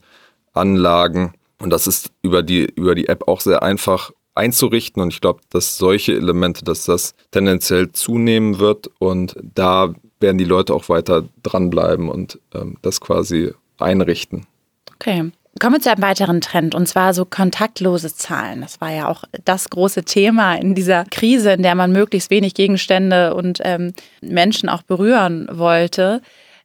Anlagen 0.53 1.33
und 1.62 1.70
das 1.70 1.87
ist 1.87 2.11
über 2.22 2.42
die, 2.42 2.64
über 2.75 2.94
die 2.94 3.09
App 3.09 3.29
auch 3.29 3.40
sehr 3.40 3.62
einfach 3.62 4.11
einzurichten. 4.35 5.03
Und 5.03 5.12
ich 5.12 5.20
glaube, 5.20 5.40
dass 5.51 5.77
solche 5.79 6.12
Elemente, 6.12 6.64
dass 6.64 6.85
das 6.85 7.14
tendenziell 7.31 7.92
zunehmen 7.92 8.59
wird. 8.59 8.90
Und 8.98 9.37
da 9.42 9.94
werden 10.20 10.38
die 10.38 10.44
Leute 10.44 10.75
auch 10.75 10.88
weiter 10.88 11.25
dranbleiben 11.42 12.09
und 12.09 12.38
ähm, 12.55 12.77
das 12.83 13.01
quasi 13.01 13.53
einrichten. 13.79 14.46
Okay. 14.94 15.31
Kommen 15.61 15.77
wir 15.77 15.81
zu 15.81 15.90
einem 15.90 16.03
weiteren 16.03 16.40
Trend 16.40 16.75
und 16.75 16.88
zwar 16.88 17.12
so 17.12 17.27
kontaktlose 17.27 18.14
Zahlen. 18.14 18.62
Das 18.62 18.81
war 18.81 18.90
ja 18.90 19.07
auch 19.07 19.25
das 19.44 19.68
große 19.68 20.03
Thema 20.03 20.55
in 20.55 20.75
dieser 20.75 21.05
Krise, 21.05 21.53
in 21.53 21.62
der 21.62 21.75
man 21.75 21.92
möglichst 21.92 22.31
wenig 22.31 22.55
Gegenstände 22.55 23.35
und 23.35 23.59
ähm, 23.62 23.92
Menschen 24.22 24.70
auch 24.70 24.81
berühren 24.81 25.48
wollte. 25.53 26.22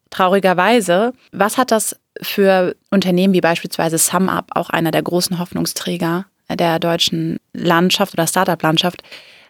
Traurigerweise, 0.09 1.11
was 1.33 1.57
hat 1.57 1.71
das 1.71 1.99
für 2.21 2.75
Unternehmen 2.91 3.33
wie 3.33 3.41
beispielsweise 3.41 3.97
SumUp, 3.97 4.45
auch 4.51 4.69
einer 4.69 4.91
der 4.91 5.03
großen 5.03 5.39
Hoffnungsträger 5.39 6.25
der 6.49 6.79
deutschen 6.79 7.39
Landschaft 7.53 8.13
oder 8.13 8.27
Startup-Landschaft, 8.27 9.03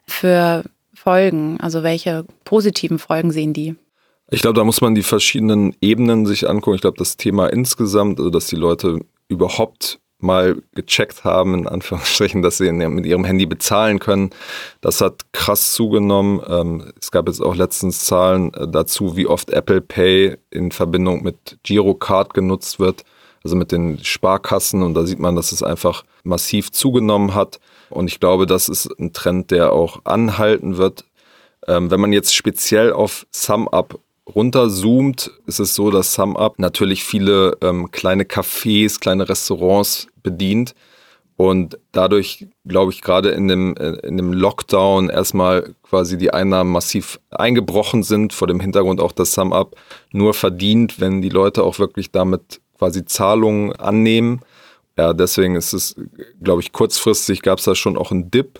für 0.07 0.63
Folgen? 0.93 1.59
Also 1.59 1.83
welche 1.83 2.25
positiven 2.43 2.99
Folgen 2.99 3.31
sehen 3.31 3.53
die? 3.53 3.75
Ich 4.29 4.41
glaube, 4.41 4.55
da 4.55 4.63
muss 4.63 4.81
man 4.81 4.95
die 4.95 5.03
verschiedenen 5.03 5.75
Ebenen 5.79 6.25
sich 6.25 6.49
angucken. 6.49 6.75
Ich 6.75 6.81
glaube, 6.81 6.97
das 6.97 7.17
Thema 7.17 7.47
insgesamt, 7.47 8.19
also 8.19 8.29
dass 8.29 8.47
die 8.47 8.55
Leute 8.55 8.99
überhaupt 9.29 9.99
mal 10.19 10.61
gecheckt 10.73 11.23
haben, 11.23 11.53
in 11.53 11.67
Anführungsstrichen, 11.67 12.41
dass 12.41 12.57
sie 12.57 12.71
mit 12.71 13.05
ihrem 13.05 13.23
Handy 13.23 13.45
bezahlen 13.45 13.99
können. 13.99 14.31
Das 14.81 15.01
hat 15.01 15.31
krass 15.31 15.73
zugenommen. 15.73 16.41
Ähm, 16.47 16.91
es 16.99 17.11
gab 17.11 17.27
jetzt 17.27 17.41
auch 17.41 17.55
letztens 17.55 18.05
Zahlen 18.05 18.53
äh, 18.53 18.67
dazu, 18.67 19.15
wie 19.15 19.27
oft 19.27 19.51
Apple 19.51 19.81
Pay 19.81 20.37
in 20.49 20.71
Verbindung 20.71 21.23
mit 21.23 21.59
Girocard 21.63 22.33
genutzt 22.33 22.79
wird, 22.79 23.03
also 23.43 23.55
mit 23.55 23.71
den 23.71 24.03
Sparkassen. 24.03 24.81
Und 24.81 24.95
da 24.95 25.05
sieht 25.05 25.19
man, 25.19 25.35
dass 25.35 25.51
es 25.51 25.61
einfach 25.61 26.03
massiv 26.23 26.71
zugenommen 26.71 27.35
hat. 27.35 27.59
Und 27.89 28.07
ich 28.07 28.19
glaube, 28.19 28.47
das 28.47 28.69
ist 28.69 28.87
ein 28.99 29.13
Trend, 29.13 29.51
der 29.51 29.71
auch 29.71 30.01
anhalten 30.03 30.77
wird. 30.77 31.05
Ähm, 31.67 31.91
wenn 31.91 31.99
man 31.99 32.13
jetzt 32.13 32.35
speziell 32.35 32.91
auf 32.91 33.27
SumUp 33.31 33.99
runterzoomt, 34.35 35.31
ist 35.45 35.59
es 35.59 35.75
so, 35.75 35.91
dass 35.91 36.13
SumUp 36.13 36.59
natürlich 36.59 37.03
viele 37.03 37.57
ähm, 37.61 37.91
kleine 37.91 38.23
Cafés, 38.23 38.99
kleine 38.99 39.27
Restaurants 39.29 40.07
bedient. 40.23 40.75
Und 41.37 41.77
dadurch, 41.91 42.47
glaube 42.65 42.91
ich, 42.91 43.01
gerade 43.01 43.29
in 43.29 43.47
dem, 43.47 43.77
äh, 43.77 43.91
in 44.07 44.17
dem 44.17 44.33
Lockdown 44.33 45.09
erstmal 45.09 45.75
quasi 45.83 46.17
die 46.17 46.33
Einnahmen 46.33 46.71
massiv 46.71 47.19
eingebrochen 47.29 48.01
sind, 48.03 48.33
vor 48.33 48.47
dem 48.47 48.59
Hintergrund 48.59 48.99
auch, 48.99 49.11
dass 49.11 49.33
SumUp 49.33 49.75
nur 50.11 50.33
verdient, 50.33 50.99
wenn 50.99 51.21
die 51.21 51.29
Leute 51.29 51.63
auch 51.63 51.77
wirklich 51.77 52.11
damit 52.11 52.59
quasi 52.77 53.05
Zahlungen 53.05 53.71
annehmen. 53.73 54.41
Ja, 54.97 55.13
deswegen 55.13 55.55
ist 55.55 55.73
es, 55.73 55.95
glaube 56.41 56.61
ich, 56.61 56.71
kurzfristig 56.71 57.43
gab 57.43 57.59
es 57.59 57.65
da 57.65 57.75
schon 57.75 57.97
auch 57.97 58.11
einen 58.11 58.31
Dip 58.31 58.59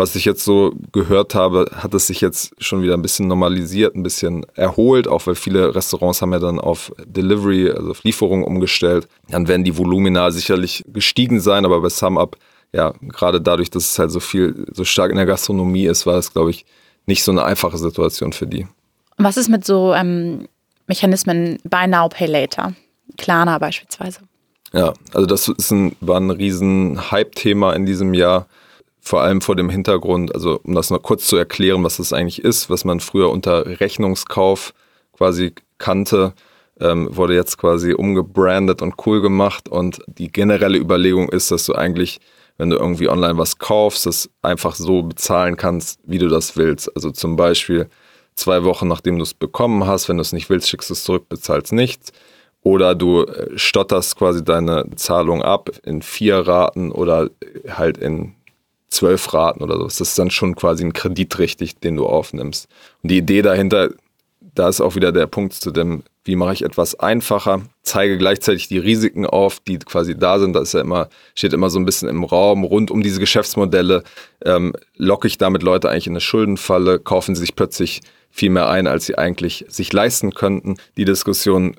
was 0.00 0.16
ich 0.16 0.24
jetzt 0.24 0.44
so 0.46 0.72
gehört 0.92 1.34
habe, 1.34 1.70
hat 1.74 1.92
es 1.92 2.06
sich 2.06 2.22
jetzt 2.22 2.54
schon 2.58 2.82
wieder 2.82 2.94
ein 2.94 3.02
bisschen 3.02 3.28
normalisiert, 3.28 3.94
ein 3.94 4.02
bisschen 4.02 4.46
erholt, 4.54 5.06
auch 5.06 5.26
weil 5.26 5.34
viele 5.34 5.74
Restaurants 5.74 6.22
haben 6.22 6.32
ja 6.32 6.38
dann 6.38 6.58
auf 6.58 6.90
Delivery, 7.04 7.70
also 7.70 7.90
auf 7.90 8.02
Lieferung 8.02 8.42
umgestellt. 8.42 9.06
Dann 9.28 9.46
werden 9.46 9.62
die 9.62 9.76
Volumina 9.76 10.30
sicherlich 10.30 10.82
gestiegen 10.88 11.38
sein, 11.38 11.66
aber 11.66 11.82
bei 11.82 11.90
SumUp, 11.90 12.38
ja, 12.72 12.94
gerade 13.02 13.42
dadurch, 13.42 13.68
dass 13.68 13.90
es 13.90 13.98
halt 13.98 14.10
so 14.10 14.20
viel, 14.20 14.64
so 14.72 14.84
stark 14.84 15.10
in 15.10 15.18
der 15.18 15.26
Gastronomie 15.26 15.84
ist, 15.84 16.06
war 16.06 16.16
es, 16.16 16.32
glaube 16.32 16.48
ich, 16.48 16.64
nicht 17.04 17.22
so 17.22 17.30
eine 17.30 17.44
einfache 17.44 17.76
Situation 17.76 18.32
für 18.32 18.46
die. 18.46 18.66
Was 19.18 19.36
ist 19.36 19.50
mit 19.50 19.66
so 19.66 19.92
ähm, 19.92 20.48
Mechanismen 20.86 21.58
Buy 21.64 21.86
Now, 21.86 22.08
Pay 22.08 22.26
Later? 22.26 22.72
Klarna 23.18 23.58
beispielsweise. 23.58 24.20
Ja, 24.72 24.94
also 25.12 25.26
das 25.26 25.48
ist 25.48 25.70
ein, 25.72 25.94
war 26.00 26.18
ein 26.18 26.30
riesen 26.30 27.10
Hype-Thema 27.10 27.74
in 27.74 27.84
diesem 27.84 28.14
Jahr 28.14 28.46
vor 29.00 29.22
allem 29.22 29.40
vor 29.40 29.56
dem 29.56 29.70
Hintergrund, 29.70 30.34
also 30.34 30.60
um 30.62 30.74
das 30.74 30.90
noch 30.90 31.02
kurz 31.02 31.26
zu 31.26 31.36
erklären, 31.36 31.82
was 31.84 31.96
das 31.96 32.12
eigentlich 32.12 32.44
ist, 32.44 32.70
was 32.70 32.84
man 32.84 33.00
früher 33.00 33.30
unter 33.30 33.80
Rechnungskauf 33.80 34.74
quasi 35.16 35.54
kannte, 35.78 36.34
ähm, 36.80 37.14
wurde 37.14 37.34
jetzt 37.34 37.58
quasi 37.58 37.92
umgebrandet 37.92 38.82
und 38.82 38.94
cool 39.06 39.20
gemacht. 39.20 39.68
Und 39.68 40.00
die 40.06 40.30
generelle 40.30 40.78
Überlegung 40.78 41.28
ist, 41.28 41.50
dass 41.50 41.66
du 41.66 41.74
eigentlich, 41.74 42.20
wenn 42.58 42.70
du 42.70 42.76
irgendwie 42.76 43.08
online 43.08 43.38
was 43.38 43.58
kaufst, 43.58 44.06
das 44.06 44.30
einfach 44.42 44.74
so 44.74 45.02
bezahlen 45.02 45.56
kannst, 45.56 46.00
wie 46.04 46.18
du 46.18 46.28
das 46.28 46.56
willst. 46.56 46.94
Also 46.94 47.10
zum 47.10 47.36
Beispiel 47.36 47.88
zwei 48.34 48.64
Wochen 48.64 48.88
nachdem 48.88 49.16
du 49.16 49.22
es 49.22 49.34
bekommen 49.34 49.86
hast, 49.86 50.08
wenn 50.08 50.16
du 50.16 50.22
es 50.22 50.32
nicht 50.32 50.50
willst, 50.50 50.68
schickst 50.68 50.90
du 50.90 50.94
es 50.94 51.04
zurück, 51.04 51.28
bezahlst 51.28 51.72
nichts. 51.72 52.12
Oder 52.62 52.94
du 52.94 53.24
äh, 53.24 53.56
stotterst 53.56 54.16
quasi 54.16 54.44
deine 54.44 54.84
Zahlung 54.96 55.42
ab 55.42 55.70
in 55.84 56.02
vier 56.02 56.38
Raten 56.46 56.92
oder 56.92 57.30
halt 57.68 57.96
in 57.96 58.34
zwölf 58.90 59.32
Raten 59.32 59.62
oder 59.62 59.76
so. 59.76 59.84
Das 59.84 60.00
ist 60.00 60.18
dann 60.18 60.30
schon 60.30 60.56
quasi 60.56 60.84
ein 60.84 60.92
Kredit 60.92 61.38
richtig, 61.38 61.78
den 61.78 61.96
du 61.96 62.06
aufnimmst. 62.06 62.68
Und 63.02 63.10
die 63.10 63.18
Idee 63.18 63.42
dahinter, 63.42 63.90
da 64.54 64.68
ist 64.68 64.80
auch 64.80 64.96
wieder 64.96 65.12
der 65.12 65.26
Punkt 65.26 65.54
zu 65.54 65.70
dem, 65.70 66.02
wie 66.24 66.36
mache 66.36 66.52
ich 66.52 66.62
etwas 66.62 66.98
einfacher, 66.98 67.62
zeige 67.82 68.18
gleichzeitig 68.18 68.68
die 68.68 68.78
Risiken 68.78 69.26
auf, 69.26 69.60
die 69.60 69.78
quasi 69.78 70.18
da 70.18 70.38
sind. 70.38 70.54
Da 70.54 70.60
ist 70.60 70.74
ja 70.74 70.80
immer, 70.80 71.08
steht 71.34 71.52
immer 71.52 71.70
so 71.70 71.78
ein 71.78 71.86
bisschen 71.86 72.08
im 72.08 72.24
Raum 72.24 72.64
rund 72.64 72.90
um 72.90 73.02
diese 73.02 73.20
Geschäftsmodelle. 73.20 74.02
Ähm, 74.44 74.74
locke 74.96 75.28
ich 75.28 75.38
damit 75.38 75.62
Leute 75.62 75.88
eigentlich 75.88 76.06
in 76.06 76.12
eine 76.12 76.20
Schuldenfalle, 76.20 76.98
kaufen 76.98 77.34
sie 77.34 77.40
sich 77.40 77.56
plötzlich 77.56 78.00
viel 78.30 78.50
mehr 78.50 78.68
ein, 78.68 78.86
als 78.86 79.06
sie 79.06 79.16
eigentlich 79.16 79.64
sich 79.68 79.92
leisten 79.92 80.34
könnten. 80.34 80.76
Die 80.96 81.04
Diskussion 81.04 81.76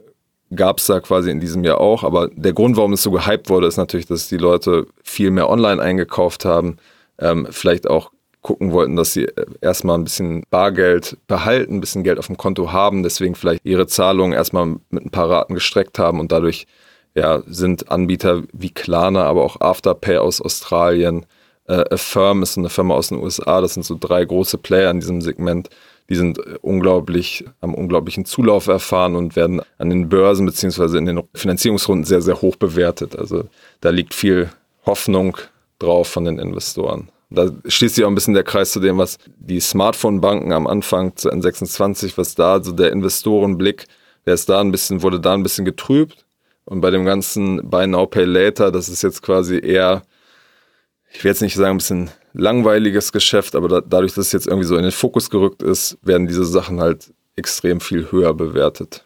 gab 0.54 0.80
es 0.80 0.88
da 0.88 1.00
quasi 1.00 1.30
in 1.30 1.40
diesem 1.40 1.64
Jahr 1.64 1.80
auch. 1.80 2.04
Aber 2.04 2.30
der 2.30 2.54
Grund, 2.54 2.78
warum 2.78 2.94
es 2.94 3.04
so 3.04 3.12
gehypt 3.12 3.50
wurde, 3.50 3.68
ist 3.68 3.78
natürlich, 3.78 4.08
dass 4.08 4.28
die 4.28 4.38
Leute 4.38 4.88
viel 5.04 5.32
mehr 5.32 5.50
online 5.50 5.82
eingekauft 5.82 6.46
haben 6.46 6.78
ähm, 7.22 7.48
vielleicht 7.50 7.90
auch 7.90 8.12
gucken 8.42 8.72
wollten, 8.72 8.96
dass 8.96 9.14
sie 9.14 9.26
äh, 9.26 9.46
erstmal 9.62 9.98
ein 9.98 10.04
bisschen 10.04 10.44
Bargeld 10.50 11.18
behalten, 11.28 11.76
ein 11.76 11.82
bisschen 11.82 12.04
Geld 12.04 12.20
auf 12.20 12.28
dem 12.28 12.38
Konto 12.38 12.72
haben, 12.72 13.04
deswegen 13.04 13.36
vielleicht 13.36 13.66
ihre 13.66 13.88
Zahlungen 13.88 14.34
erstmal 14.34 14.78
mit 14.90 15.06
ein 15.06 15.12
paar 15.12 15.30
Raten 15.30 15.54
gestreckt 15.54 16.00
haben 16.00 16.20
und 16.20 16.32
dadurch 16.32 16.66
ja, 17.14 17.44
sind 17.46 17.92
Anbieter 17.92 18.44
wie 18.54 18.72
Klarna, 18.72 19.26
aber 19.26 19.44
auch 19.44 19.60
Afterpay 19.60 20.18
aus 20.18 20.42
Australien, 20.42 21.26
äh, 21.68 21.84
Affirm 21.94 22.42
ist 22.42 22.58
eine 22.58 22.70
Firma 22.70 22.96
aus 22.96 23.10
den 23.10 23.20
USA, 23.20 23.62
das 23.62 23.76
sind 23.76 23.84
so 23.84 23.98
drei 24.00 24.26
große 24.26 24.58
Player 24.58 24.90
in 24.90 25.00
diesem 25.00 25.22
Segment, 25.22 25.70
die 26.10 26.16
sind 26.16 26.40
äh, 26.40 26.58
unglaublich, 26.62 27.46
haben 27.62 27.76
unglaublichen 27.76 28.26
Zulauf 28.26 28.68
erfahren 28.68 29.16
und 29.16 29.36
werden 29.36 29.62
an 29.78 29.90
den 29.90 30.10
Börsen 30.10 30.46
beziehungsweise 30.46 30.98
in 30.98 31.06
den 31.06 31.22
Finanzierungsrunden 31.36 32.06
sehr, 32.06 32.22
sehr 32.22 32.42
hoch 32.42 32.56
bewertet. 32.56 33.16
Also 33.16 33.46
da 33.82 33.92
liegt 33.92 34.14
viel 34.14 34.50
Hoffnung 34.86 35.38
drauf 35.82 36.08
von 36.08 36.26
den 36.26 36.40
Investoren. 36.40 37.10
Da 37.30 37.50
schließt 37.66 37.96
sich 37.96 38.04
auch 38.04 38.10
ein 38.10 38.16
bisschen 38.16 38.34
der 38.34 38.44
Kreis 38.44 38.74
zu 38.74 38.82
dem, 38.82 38.98
was 38.98 39.18
die 39.38 39.62
Smartphone-Banken 39.62 40.52
am 40.52 40.68
Anfang 40.68 41.16
zu 41.16 41.30
N26, 41.30 42.18
was 42.18 42.36
da 42.36 42.62
so 42.62 42.74
der 42.74 42.92
Investorenblick, 42.92 43.86
der 44.26 44.34
ist 44.34 44.50
da 44.50 44.60
ein 44.60 44.72
bisschen, 44.72 45.02
wurde 45.02 45.20
da 45.20 45.34
ein 45.34 45.44
bisschen 45.44 45.64
getrübt. 45.64 46.26
Und 46.66 46.82
bei 46.82 46.92
dem 46.92 47.06
ganzen 47.06 47.70
Buy 47.70 47.88
Now 47.88 48.06
Pay 48.06 48.26
Later, 48.26 48.72
das 48.72 48.90
ist 48.90 49.02
jetzt 49.02 49.22
quasi 49.22 49.60
eher, 49.60 50.04
ich 51.14 51.24
will 51.24 51.32
jetzt 51.32 51.42
nicht 51.42 51.56
sagen, 51.56 51.72
ein 51.72 51.78
bisschen 51.78 52.12
langweiliges 52.34 53.12
Geschäft, 53.12 53.56
aber 53.56 53.68
da, 53.68 53.82
dadurch, 53.82 54.14
dass 54.14 54.28
es 54.28 54.32
jetzt 54.34 54.48
irgendwie 54.48 54.68
so 54.68 54.76
in 54.76 54.84
den 54.84 54.92
Fokus 54.92 55.30
gerückt 55.30 55.64
ist, 55.64 55.98
werden 56.02 56.28
diese 56.28 56.46
Sachen 56.46 56.82
halt 56.82 57.14
extrem 57.36 57.80
viel 57.80 58.12
höher 58.12 58.34
bewertet. 58.34 59.06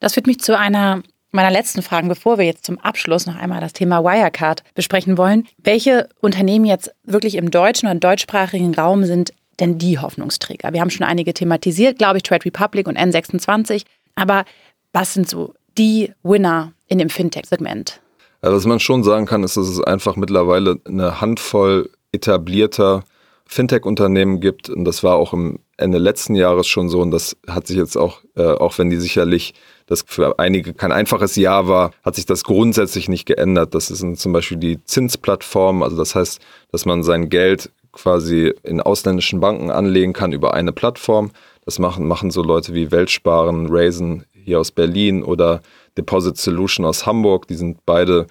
Das 0.00 0.14
führt 0.14 0.26
mich 0.26 0.40
zu 0.40 0.58
einer 0.58 1.02
meiner 1.32 1.50
letzten 1.50 1.82
Fragen, 1.82 2.08
bevor 2.08 2.38
wir 2.38 2.44
jetzt 2.44 2.64
zum 2.64 2.78
Abschluss 2.78 3.26
noch 3.26 3.36
einmal 3.36 3.60
das 3.60 3.72
Thema 3.72 4.04
Wirecard 4.04 4.62
besprechen 4.74 5.16
wollen. 5.16 5.48
Welche 5.58 6.08
Unternehmen 6.20 6.66
jetzt 6.66 6.92
wirklich 7.04 7.36
im 7.36 7.50
deutschen 7.50 7.88
und 7.88 8.04
deutschsprachigen 8.04 8.74
Raum 8.74 9.04
sind 9.04 9.32
denn 9.58 9.78
die 9.78 9.98
Hoffnungsträger? 9.98 10.72
Wir 10.72 10.80
haben 10.80 10.90
schon 10.90 11.06
einige 11.06 11.34
thematisiert, 11.34 11.98
glaube 11.98 12.18
ich, 12.18 12.22
Trade 12.22 12.44
Republic 12.44 12.86
und 12.86 12.98
N26. 12.98 13.84
Aber 14.14 14.44
was 14.92 15.14
sind 15.14 15.28
so 15.28 15.54
die 15.78 16.12
Winner 16.22 16.72
in 16.86 16.98
dem 16.98 17.08
Fintech-Segment? 17.08 18.00
Also 18.42 18.56
was 18.56 18.66
man 18.66 18.80
schon 18.80 19.02
sagen 19.02 19.24
kann, 19.24 19.42
ist, 19.42 19.56
dass 19.56 19.68
es 19.68 19.80
einfach 19.80 20.16
mittlerweile 20.16 20.80
eine 20.84 21.20
Handvoll 21.20 21.90
etablierter 22.12 23.04
Fintech-Unternehmen 23.46 24.40
gibt. 24.40 24.68
Und 24.68 24.84
das 24.84 25.02
war 25.02 25.16
auch 25.16 25.32
im 25.32 25.60
Ende 25.76 25.98
letzten 25.98 26.34
Jahres 26.34 26.66
schon 26.66 26.88
so. 26.88 27.00
Und 27.00 27.10
das 27.10 27.36
hat 27.46 27.66
sich 27.66 27.76
jetzt 27.76 27.96
auch, 27.96 28.20
äh, 28.36 28.42
auch 28.42 28.76
wenn 28.78 28.90
die 28.90 28.96
sicherlich 28.96 29.54
das 29.92 30.04
für 30.06 30.38
einige 30.38 30.72
kein 30.74 30.90
einfaches 30.90 31.36
Jahr 31.36 31.68
war, 31.68 31.92
hat 32.02 32.16
sich 32.16 32.26
das 32.26 32.44
grundsätzlich 32.44 33.08
nicht 33.08 33.26
geändert. 33.26 33.74
Das 33.74 33.88
sind 33.88 34.18
zum 34.18 34.32
Beispiel 34.32 34.56
die 34.56 34.82
Zinsplattformen, 34.84 35.82
also 35.82 35.96
das 35.96 36.14
heißt, 36.14 36.40
dass 36.72 36.86
man 36.86 37.02
sein 37.02 37.28
Geld 37.28 37.70
quasi 37.92 38.54
in 38.62 38.80
ausländischen 38.80 39.40
Banken 39.40 39.70
anlegen 39.70 40.14
kann 40.14 40.32
über 40.32 40.54
eine 40.54 40.72
Plattform. 40.72 41.30
Das 41.64 41.78
machen, 41.78 42.08
machen 42.08 42.30
so 42.30 42.42
Leute 42.42 42.74
wie 42.74 42.90
Weltsparen, 42.90 43.66
Raisin 43.70 44.24
hier 44.32 44.58
aus 44.58 44.72
Berlin 44.72 45.22
oder 45.22 45.60
Deposit 45.96 46.38
Solution 46.38 46.86
aus 46.86 47.06
Hamburg. 47.06 47.46
Die 47.46 47.54
sind 47.54 47.84
beide 47.84 48.26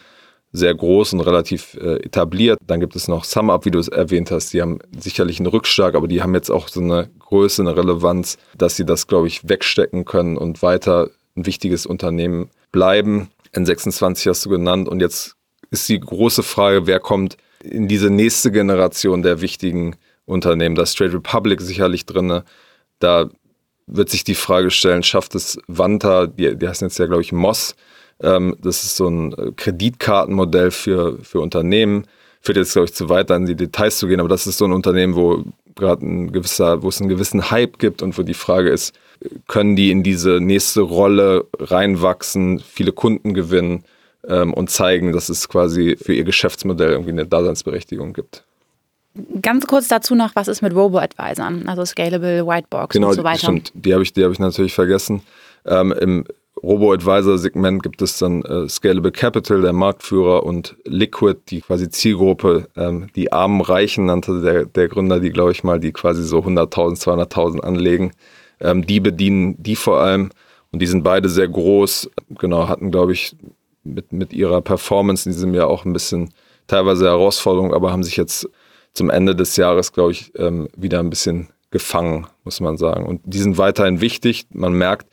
sehr 0.52 0.74
groß 0.74 1.14
und 1.14 1.22
relativ 1.22 1.76
äh, 1.76 1.98
etabliert. 2.04 2.60
Dann 2.66 2.80
gibt 2.80 2.96
es 2.96 3.08
noch 3.08 3.24
SumUp, 3.24 3.66
wie 3.66 3.72
du 3.72 3.80
es 3.80 3.88
erwähnt 3.88 4.32
hast. 4.32 4.52
Die 4.52 4.62
haben 4.62 4.80
sicherlich 4.98 5.40
einen 5.40 5.48
Rückschlag, 5.48 5.96
aber 5.96 6.08
die 6.08 6.22
haben 6.22 6.34
jetzt 6.34 6.50
auch 6.50 6.68
so 6.68 6.82
eine 6.82 7.10
Größe, 7.20 7.62
eine 7.62 7.78
Relevanz, 7.78 8.38
dass 8.58 8.76
sie 8.76 8.86
das, 8.86 9.08
glaube 9.08 9.28
ich, 9.28 9.48
wegstecken 9.48 10.04
können 10.04 10.38
und 10.38 10.62
weiter 10.62 11.10
ein 11.42 11.46
wichtiges 11.46 11.86
Unternehmen 11.86 12.50
bleiben. 12.72 13.30
N26 13.54 14.30
hast 14.30 14.46
du 14.46 14.50
genannt 14.50 14.88
und 14.88 15.02
jetzt 15.02 15.36
ist 15.72 15.90
die 15.90 16.00
große 16.00 16.44
Frage, 16.44 16.88
wer 16.88 17.00
kommt 17.00 17.38
in 17.64 17.88
diese 17.88 18.10
nächste 18.10 18.52
Generation 18.52 19.22
der 19.22 19.42
wichtigen 19.42 19.96
Unternehmen. 20.26 20.76
Da 20.76 20.84
ist 20.84 20.98
Trade 20.98 21.14
Republic 21.14 21.62
sicherlich 21.62 22.06
drin. 22.06 22.42
Da 23.00 23.30
wird 23.88 24.10
sich 24.10 24.24
die 24.24 24.36
Frage 24.36 24.72
stellen, 24.72 25.04
schafft 25.04 25.36
es 25.36 25.60
Wanta, 25.68 26.28
die, 26.28 26.56
die 26.56 26.68
heißen 26.68 26.88
jetzt 26.88 26.98
ja, 26.98 27.06
glaube 27.06 27.22
ich, 27.22 27.32
Moss, 27.32 27.76
Ähm, 28.24 28.56
das 28.62 28.84
ist 28.84 28.96
so 28.98 29.08
ein 29.08 29.34
äh, 29.34 29.52
Kreditkartenmodell 29.56 30.72
für, 30.72 31.18
für 31.24 31.40
Unternehmen. 31.40 32.06
Führt 32.42 32.58
jetzt, 32.58 32.74
glaube 32.74 32.86
ich, 32.86 32.94
zu 32.94 33.10
weit, 33.10 33.32
in 33.32 33.46
die 33.46 33.56
Details 33.56 33.98
zu 33.98 34.08
gehen, 34.08 34.20
aber 34.20 34.30
das 34.30 34.48
ist 34.48 34.58
so 34.58 34.66
ein 34.66 34.74
Unternehmen, 34.74 35.16
wo 35.16 35.44
gerade 35.76 36.06
ein 36.06 36.32
gewisser, 36.32 36.84
wo 36.84 36.90
es 36.90 37.00
einen 37.00 37.10
gewissen 37.10 37.52
Hype 37.52 37.80
gibt 37.80 38.02
und 38.02 38.18
wo 38.18 38.24
die 38.24 38.34
Frage 38.34 38.70
ist, 38.70 38.94
können 39.48 39.76
die 39.76 39.92
in 39.92 40.04
diese 40.04 40.40
nächste 40.40 40.82
Rolle 40.82 41.46
reinwachsen, 41.60 42.60
viele 42.60 42.92
Kunden 42.92 43.34
gewinnen 43.34 43.84
ähm, 44.28 44.54
und 44.54 44.70
zeigen, 44.70 45.12
dass 45.12 45.30
es 45.30 45.48
quasi 45.48 45.98
für 46.02 46.14
ihr 46.14 46.24
Geschäftsmodell 46.24 46.92
irgendwie 46.92 47.12
eine 47.12 47.26
Daseinsberechtigung 47.26 48.14
gibt. 48.14 48.44
Ganz 49.42 49.68
kurz 49.68 49.90
dazu 49.90 50.16
noch, 50.16 50.36
was 50.36 50.48
ist 50.48 50.62
mit 50.62 50.74
Robo-Advisern, 50.74 51.68
also 51.68 51.84
Scalable 51.84 52.48
Whitebox 52.48 52.94
genau, 52.94 53.10
und 53.10 53.16
so 53.16 53.24
weiter? 53.24 53.40
Stimmt, 53.40 53.72
die 53.76 53.94
habe 53.94 54.04
ich, 54.04 54.14
hab 54.18 54.32
ich 54.32 54.40
natürlich 54.40 54.74
vergessen. 54.74 55.22
Ähm, 55.66 55.92
Im 55.92 56.26
Robo-Advisor-Segment 56.64 57.84
gibt 57.84 58.02
es 58.02 58.20
dann 58.20 58.44
äh, 58.44 58.70
Scalable 58.70 59.12
Capital, 59.12 59.62
der 59.62 59.74
Marktführer, 59.74 60.44
und 60.44 60.78
Liquid, 60.86 61.40
die 61.50 61.62
quasi 61.62 61.90
Zielgruppe, 61.90 62.68
ähm, 62.78 63.08
die 63.16 63.34
armen 63.34 63.62
Reichen 63.62 64.06
nannte 64.06 64.42
der, 64.42 64.66
der 64.66 64.88
Gründer, 64.88 65.20
die, 65.20 65.32
glaube 65.32 65.52
ich 65.52 65.64
mal, 65.64 65.80
die 65.80 65.92
quasi 65.92 66.24
so 66.24 66.40
100.000, 66.40 67.02
200.000 67.02 67.60
anlegen. 67.62 68.14
Ähm, 68.62 68.86
die 68.86 69.00
bedienen 69.00 69.62
die 69.62 69.76
vor 69.76 70.00
allem 70.00 70.32
und 70.72 70.82
die 70.82 70.88
sind 70.88 71.04
beide 71.04 71.30
sehr 71.30 71.48
groß. 71.48 72.10
Genau, 72.40 72.68
hatten, 72.68 72.92
glaube 72.92 73.14
ich, 73.14 73.36
mit, 73.84 74.14
mit 74.14 74.34
ihrer 74.34 74.62
Performance 74.62 75.28
in 75.28 75.34
diesem 75.34 75.54
Jahr 75.54 75.68
auch 75.68 75.86
ein 75.86 75.94
bisschen 75.94 76.34
teilweise 76.68 77.06
Herausforderungen, 77.06 77.74
aber 77.74 77.92
haben 77.92 78.04
sich 78.04 78.18
jetzt 78.18 78.48
zum 78.94 79.10
Ende 79.10 79.36
des 79.36 79.56
Jahres, 79.58 79.94
glaube 79.94 80.12
ich, 80.12 80.32
ähm, 80.38 80.68
wieder 80.76 81.00
ein 81.00 81.10
bisschen 81.10 81.50
gefangen, 81.72 82.28
muss 82.44 82.60
man 82.60 82.78
sagen. 82.78 83.06
Und 83.06 83.22
die 83.24 83.40
sind 83.40 83.58
weiterhin 83.58 84.02
wichtig. 84.02 84.46
Man 84.52 84.74
merkt, 84.74 85.08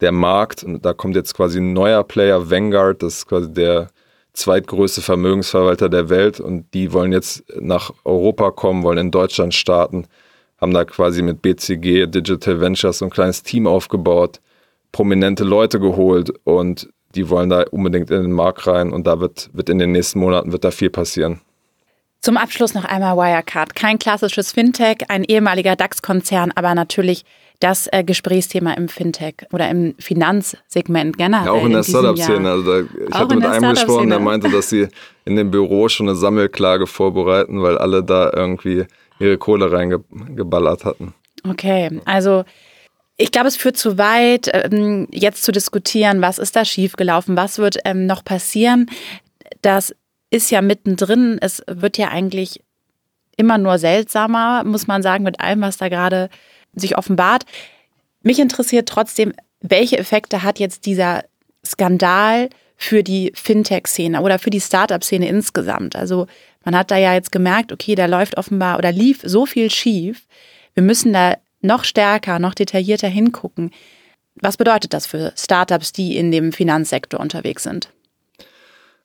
der 0.00 0.12
Markt, 0.12 0.62
und 0.62 0.84
da 0.84 0.92
kommt 0.92 1.16
jetzt 1.16 1.34
quasi 1.34 1.58
ein 1.58 1.72
neuer 1.72 2.04
Player, 2.04 2.50
Vanguard, 2.50 3.02
das 3.02 3.18
ist 3.18 3.26
quasi 3.26 3.52
der 3.52 3.88
zweitgrößte 4.34 5.00
Vermögensverwalter 5.00 5.88
der 5.88 6.10
Welt 6.10 6.40
und 6.40 6.72
die 6.74 6.92
wollen 6.92 7.12
jetzt 7.12 7.44
nach 7.58 7.92
Europa 8.04 8.50
kommen, 8.50 8.82
wollen 8.82 8.98
in 8.98 9.10
Deutschland 9.10 9.54
starten, 9.54 10.06
haben 10.66 10.74
da 10.74 10.84
quasi 10.84 11.22
mit 11.22 11.42
BCG, 11.42 12.06
Digital 12.06 12.60
Ventures, 12.60 12.98
so 12.98 13.04
ein 13.04 13.10
kleines 13.10 13.44
Team 13.44 13.68
aufgebaut, 13.68 14.40
prominente 14.90 15.44
Leute 15.44 15.78
geholt 15.78 16.32
und 16.42 16.88
die 17.14 17.30
wollen 17.30 17.50
da 17.50 17.64
unbedingt 17.70 18.10
in 18.10 18.22
den 18.22 18.32
Markt 18.32 18.66
rein 18.66 18.92
und 18.92 19.06
da 19.06 19.20
wird, 19.20 19.48
wird 19.52 19.68
in 19.68 19.78
den 19.78 19.92
nächsten 19.92 20.18
Monaten 20.18 20.50
wird 20.50 20.64
da 20.64 20.72
viel 20.72 20.90
passieren. 20.90 21.40
Zum 22.20 22.36
Abschluss 22.36 22.74
noch 22.74 22.84
einmal 22.84 23.16
Wirecard. 23.16 23.76
Kein 23.76 24.00
klassisches 24.00 24.50
Fintech, 24.50 25.08
ein 25.08 25.22
ehemaliger 25.22 25.76
DAX-Konzern, 25.76 26.50
aber 26.56 26.74
natürlich 26.74 27.24
das 27.60 27.88
äh, 27.92 28.02
Gesprächsthema 28.02 28.72
im 28.72 28.88
Fintech 28.88 29.46
oder 29.52 29.70
im 29.70 29.94
Finanzsegment 29.98 31.16
generell. 31.16 31.46
Ja, 31.46 31.52
auch 31.52 31.64
in, 31.64 31.72
der 31.72 31.84
Startup-Szene. 31.84 32.50
Also 32.50 32.80
ich 32.80 33.14
auch 33.14 33.20
hatte 33.20 33.36
mit 33.36 33.46
einem 33.46 33.70
gesprochen, 33.70 34.10
der 34.10 34.18
meinte, 34.18 34.50
dass 34.50 34.68
sie 34.68 34.88
in 35.24 35.36
dem 35.36 35.52
Büro 35.52 35.88
schon 35.88 36.08
eine 36.08 36.16
Sammelklage 36.16 36.88
vorbereiten, 36.88 37.62
weil 37.62 37.78
alle 37.78 38.02
da 38.02 38.30
irgendwie 38.34 38.86
ihre 39.18 39.38
Kohle 39.38 39.72
reingeballert 39.72 40.84
hatten. 40.84 41.14
Okay, 41.48 42.00
also 42.04 42.44
ich 43.16 43.32
glaube, 43.32 43.48
es 43.48 43.56
führt 43.56 43.76
zu 43.76 43.98
weit, 43.98 44.50
ähm, 44.52 45.08
jetzt 45.10 45.42
zu 45.44 45.52
diskutieren, 45.52 46.20
was 46.20 46.38
ist 46.38 46.54
da 46.54 46.64
schiefgelaufen, 46.64 47.36
was 47.36 47.58
wird 47.58 47.78
ähm, 47.84 48.06
noch 48.06 48.24
passieren. 48.24 48.90
Das 49.62 49.94
ist 50.30 50.50
ja 50.50 50.60
mittendrin. 50.60 51.38
Es 51.40 51.62
wird 51.66 51.98
ja 51.98 52.08
eigentlich 52.08 52.60
immer 53.36 53.58
nur 53.58 53.78
seltsamer, 53.78 54.64
muss 54.64 54.86
man 54.86 55.02
sagen, 55.02 55.24
mit 55.24 55.40
allem, 55.40 55.62
was 55.62 55.78
da 55.78 55.88
gerade 55.88 56.28
sich 56.74 56.98
offenbart. 56.98 57.44
Mich 58.22 58.38
interessiert 58.38 58.88
trotzdem, 58.88 59.32
welche 59.60 59.98
Effekte 59.98 60.42
hat 60.42 60.58
jetzt 60.58 60.84
dieser 60.84 61.24
Skandal 61.64 62.50
für 62.76 63.02
die 63.02 63.32
Fintech-Szene 63.34 64.20
oder 64.20 64.38
für 64.38 64.50
die 64.50 64.60
Startup-Szene 64.60 65.28
insgesamt? 65.28 65.96
Also 65.96 66.26
man 66.64 66.76
hat 66.76 66.90
da 66.90 66.96
ja 66.96 67.14
jetzt 67.14 67.32
gemerkt, 67.32 67.72
okay, 67.72 67.94
da 67.94 68.06
läuft 68.06 68.36
offenbar 68.38 68.78
oder 68.78 68.92
lief 68.92 69.20
so 69.24 69.46
viel 69.46 69.70
schief. 69.70 70.26
Wir 70.74 70.82
müssen 70.82 71.12
da 71.12 71.36
noch 71.62 71.84
stärker, 71.84 72.38
noch 72.38 72.54
detaillierter 72.54 73.08
hingucken. 73.08 73.70
Was 74.40 74.56
bedeutet 74.56 74.92
das 74.92 75.06
für 75.06 75.32
Startups, 75.36 75.92
die 75.92 76.16
in 76.16 76.30
dem 76.30 76.52
Finanzsektor 76.52 77.20
unterwegs 77.20 77.62
sind? 77.62 77.90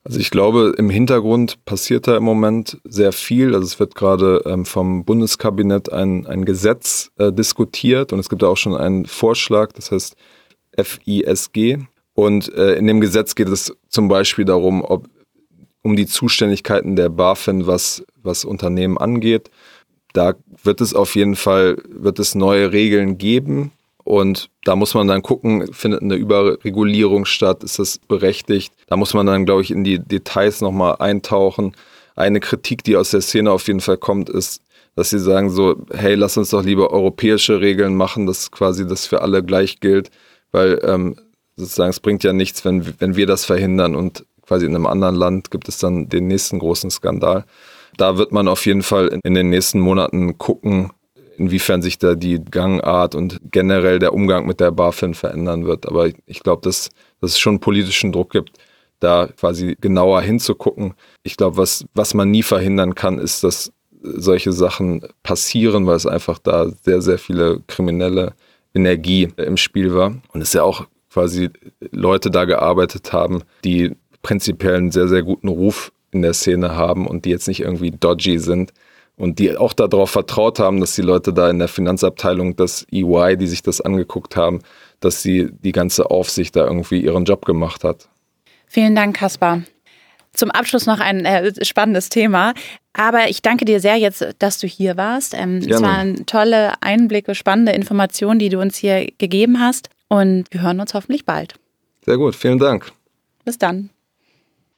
Also 0.03 0.19
ich 0.19 0.31
glaube, 0.31 0.73
im 0.77 0.89
Hintergrund 0.89 1.63
passiert 1.63 2.07
da 2.07 2.17
im 2.17 2.23
Moment 2.23 2.79
sehr 2.84 3.12
viel. 3.12 3.53
Also 3.53 3.65
es 3.65 3.79
wird 3.79 3.93
gerade 3.93 4.41
ähm, 4.45 4.65
vom 4.65 5.05
Bundeskabinett 5.05 5.91
ein, 5.91 6.25
ein 6.25 6.43
Gesetz 6.43 7.12
äh, 7.17 7.31
diskutiert 7.31 8.12
und 8.12 8.19
es 8.19 8.27
gibt 8.27 8.41
da 8.41 8.47
auch 8.47 8.57
schon 8.57 8.75
einen 8.75 9.05
Vorschlag, 9.05 9.71
das 9.73 9.91
heißt 9.91 10.15
FISG. 10.75 11.77
Und 12.21 12.53
äh, 12.53 12.75
in 12.75 12.86
dem 12.86 13.01
Gesetz 13.01 13.34
geht 13.34 13.47
es 13.47 13.75
zum 13.89 14.07
Beispiel 14.07 14.45
darum, 14.45 14.84
ob 14.84 15.10
um 15.81 15.95
die 15.95 16.05
Zuständigkeiten 16.05 16.95
der 16.95 17.10
BaFin, 17.10 17.65
was, 17.65 18.03
was 18.21 18.45
Unternehmen 18.45 18.99
angeht. 18.99 19.49
Da 20.13 20.36
wird 20.63 20.81
es 20.81 20.93
auf 20.93 21.15
jeden 21.15 21.36
Fall, 21.36 21.77
wird 21.89 22.19
es 22.19 22.36
neue 22.36 22.71
Regeln 22.71 23.17
geben. 23.17 23.71
Und 24.03 24.51
da 24.65 24.75
muss 24.75 24.93
man 24.93 25.07
dann 25.07 25.23
gucken, 25.23 25.73
findet 25.73 26.03
eine 26.03 26.13
Überregulierung 26.13 27.25
statt, 27.25 27.63
ist 27.63 27.79
das 27.79 27.97
berechtigt? 27.97 28.71
Da 28.86 28.97
muss 28.97 29.15
man 29.15 29.25
dann, 29.25 29.47
glaube 29.47 29.63
ich, 29.63 29.71
in 29.71 29.84
die 29.84 29.97
Details 29.97 30.62
nochmal 30.62 30.97
eintauchen. 30.99 31.75
Eine 32.15 32.39
Kritik, 32.39 32.84
die 32.84 32.97
aus 32.97 33.10
der 33.10 33.21
Szene 33.21 33.51
auf 33.51 33.65
jeden 33.65 33.81
Fall 33.81 33.97
kommt, 33.97 34.29
ist, 34.29 34.62
dass 34.95 35.10
sie 35.10 35.19
sagen 35.19 35.49
so, 35.49 35.75
hey, 35.91 36.13
lass 36.13 36.38
uns 36.38 36.51
doch 36.51 36.63
lieber 36.63 36.91
europäische 36.91 37.62
Regeln 37.62 37.95
machen, 37.95 38.27
dass 38.27 38.51
quasi 38.51 38.86
das 38.86 39.07
für 39.07 39.23
alle 39.23 39.43
gleich 39.43 39.79
gilt, 39.79 40.12
weil 40.51 40.79
ähm, 40.84 41.15
sozusagen 41.62 41.91
es 41.91 42.00
bringt 42.00 42.24
ja 42.24 42.34
nichts, 42.34 42.65
wenn, 42.65 43.00
wenn 43.00 43.15
wir 43.15 43.28
das 43.28 43.45
verhindern 43.45 43.95
und 43.95 44.26
quasi 44.45 44.65
in 44.65 44.76
einem 44.76 44.88
anderen 44.88 45.15
Land 45.15 45.52
gibt 45.52 45.69
es 45.69 45.78
dann 45.78 46.10
den 46.10 46.28
nächsten 46.28 46.60
großen 46.60 46.91
Skandal. 46.91 47.45
Da 47.97 48.17
wird 48.17 48.32
man 48.32 48.47
auf 48.47 48.65
jeden 48.65 48.84
Fall 48.84 49.19
in 49.24 49.34
den 49.34 49.50
nächsten 49.50 49.80
Monaten 49.80 50.38
gucken, 50.38 50.91
inwiefern 51.38 51.82
sich 51.82 51.97
da 51.97 52.15
die 52.15 52.43
Gangart 52.43 53.15
und 53.15 53.39
generell 53.52 54.00
der 54.00 54.13
Umgang 54.13 54.45
mit 54.45 54.60
der 54.60 54.71
BaFin 54.71 55.13
verändern 55.13 55.65
wird. 55.65 55.88
Aber 55.88 56.10
ich 56.26 56.41
glaube, 56.41 56.62
dass, 56.63 56.89
dass 57.19 57.32
es 57.32 57.39
schon 57.39 57.60
politischen 57.60 58.12
Druck 58.12 58.32
gibt, 58.32 58.58
da 59.00 59.28
quasi 59.28 59.78
genauer 59.80 60.21
hinzugucken. 60.21 60.93
Ich 61.24 61.38
glaube, 61.38 61.58
was, 61.58 61.86
was 61.93 62.13
man 62.13 62.32
nie 62.32 62.43
verhindern 62.43 62.95
kann, 62.95 63.19
ist, 63.19 63.43
dass 63.43 63.71
solche 64.02 64.52
Sachen 64.52 65.06
passieren, 65.24 65.86
weil 65.86 65.95
es 65.95 66.06
einfach 66.06 66.39
da 66.39 66.69
sehr, 66.69 67.02
sehr 67.02 67.17
viele 67.17 67.62
kriminelle 67.67 68.34
Energie 68.74 69.30
im 69.38 69.58
Spiel 69.58 69.93
war. 69.93 70.15
Und 70.34 70.41
es 70.41 70.54
ja 70.54 70.63
auch 70.63 70.86
quasi 71.12 71.50
Leute 71.91 72.32
da 72.32 72.45
gearbeitet 72.45 73.13
haben, 73.13 73.43
die 73.63 73.95
prinzipiell 74.21 74.76
einen 74.76 74.91
sehr, 74.91 75.08
sehr 75.08 75.24
guten 75.24 75.47
Ruf 75.47 75.91
in 76.12 76.21
der 76.21 76.34
Szene 76.34 76.76
haben 76.76 77.08
und 77.08 77.26
die 77.26 77.30
jetzt 77.30 77.47
nicht 77.47 77.62
irgendwie 77.62 77.91
dodgy 77.91 78.38
sind 78.39 78.74
und 79.17 79.39
die 79.39 79.56
auch 79.56 79.74
darauf 79.74 80.12
vertraut 80.12 80.60
haben, 80.60 80.80
dass 80.80 80.95
die 80.95 81.02
Leute 81.02 81.34
da 81.34 81.50
in 81.50 81.60
der 81.60 81.67
Finanzabteilung, 81.67 82.56
das 82.56 82.86
EY, 82.91 83.38
die 83.38 83.47
sich 83.47 83.62
das 83.62 83.82
angeguckt 83.82 84.36
haben, 84.36 84.62
dass 85.00 85.21
sie 85.21 85.50
die 85.52 85.71
ganze 85.71 86.10
Aufsicht 86.12 86.56
da 86.56 86.65
irgendwie 86.65 87.02
ihren 87.02 87.26
Job 87.26 87.45
gemacht 87.45 87.84
hat. 87.84 88.08
Vielen 88.67 88.95
Dank, 88.95 89.17
Kaspar. 89.17 89.63
Zum 90.34 90.50
Abschluss 90.50 90.86
noch 90.86 91.02
ein 91.02 91.26
äh, 91.26 91.54
spannendes 91.65 92.08
Thema. 92.08 92.54
Aber 92.93 93.30
ich 93.30 93.41
danke 93.41 93.65
dir 93.65 93.80
sehr 93.82 93.97
jetzt, 93.97 94.26
dass 94.39 94.60
du 94.60 94.67
hier 94.67 94.95
warst. 94.95 95.34
Ähm, 95.34 95.58
es 95.58 95.82
waren 95.82 96.26
tolle 96.26 96.74
Einblicke, 96.82 97.36
spannende 97.36 97.74
Informationen, 97.74 98.39
die 98.39 98.50
du 98.50 98.60
uns 98.60 98.78
hier 98.78 99.08
gegeben 99.17 99.60
hast. 99.60 99.89
Und 100.12 100.45
wir 100.52 100.62
hören 100.62 100.80
uns 100.82 100.93
hoffentlich 100.93 101.26
bald. 101.26 101.56
Sehr 102.04 102.17
gut, 102.17 102.36
vielen 102.36 102.60
Dank. 102.60 102.91
Bis 103.45 103.58
dann. 103.58 103.91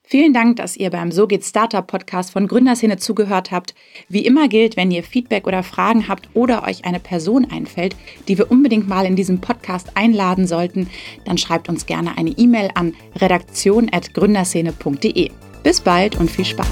Vielen 0.04 0.32
Dank, 0.32 0.58
dass 0.58 0.78
ihr 0.78 0.91
beim 0.91 1.12
So 1.12 1.26
geht 1.26 1.43
Startup 1.43 1.88
Podcast 1.88 2.32
von 2.32 2.48
Gründerszene 2.48 2.98
zugehört 2.98 3.50
habt. 3.50 3.74
Wie 4.10 4.28
immer 4.28 4.48
gilt, 4.48 4.78
wenn 4.78 4.91
ihr 4.91 5.02
Feedback 5.02 5.48
oder 5.48 5.63
Fragen 5.63 6.08
habt 6.08 6.30
oder 6.36 6.67
euch 6.67 6.86
eine 6.86 7.00
Person 7.00 7.50
einfällt, 7.50 7.96
die 8.28 8.38
wir 8.38 8.52
unbedingt 8.52 8.88
mal 8.88 9.08
in 9.08 9.15
diesem 9.15 9.41
Podcast 9.41 9.98
einladen 9.98 10.46
sollten, 10.46 10.88
dann 11.26 11.39
schreibt 11.39 11.67
uns 11.67 11.88
gerne 11.88 12.15
eine 12.15 12.30
E-Mail 12.30 12.69
an 12.76 12.93
redaktion.gründerszene.de. 13.15 15.32
Bis 15.63 15.82
bald 15.82 16.19
und 16.19 16.30
viel 16.30 16.46
Spaß. 16.46 16.69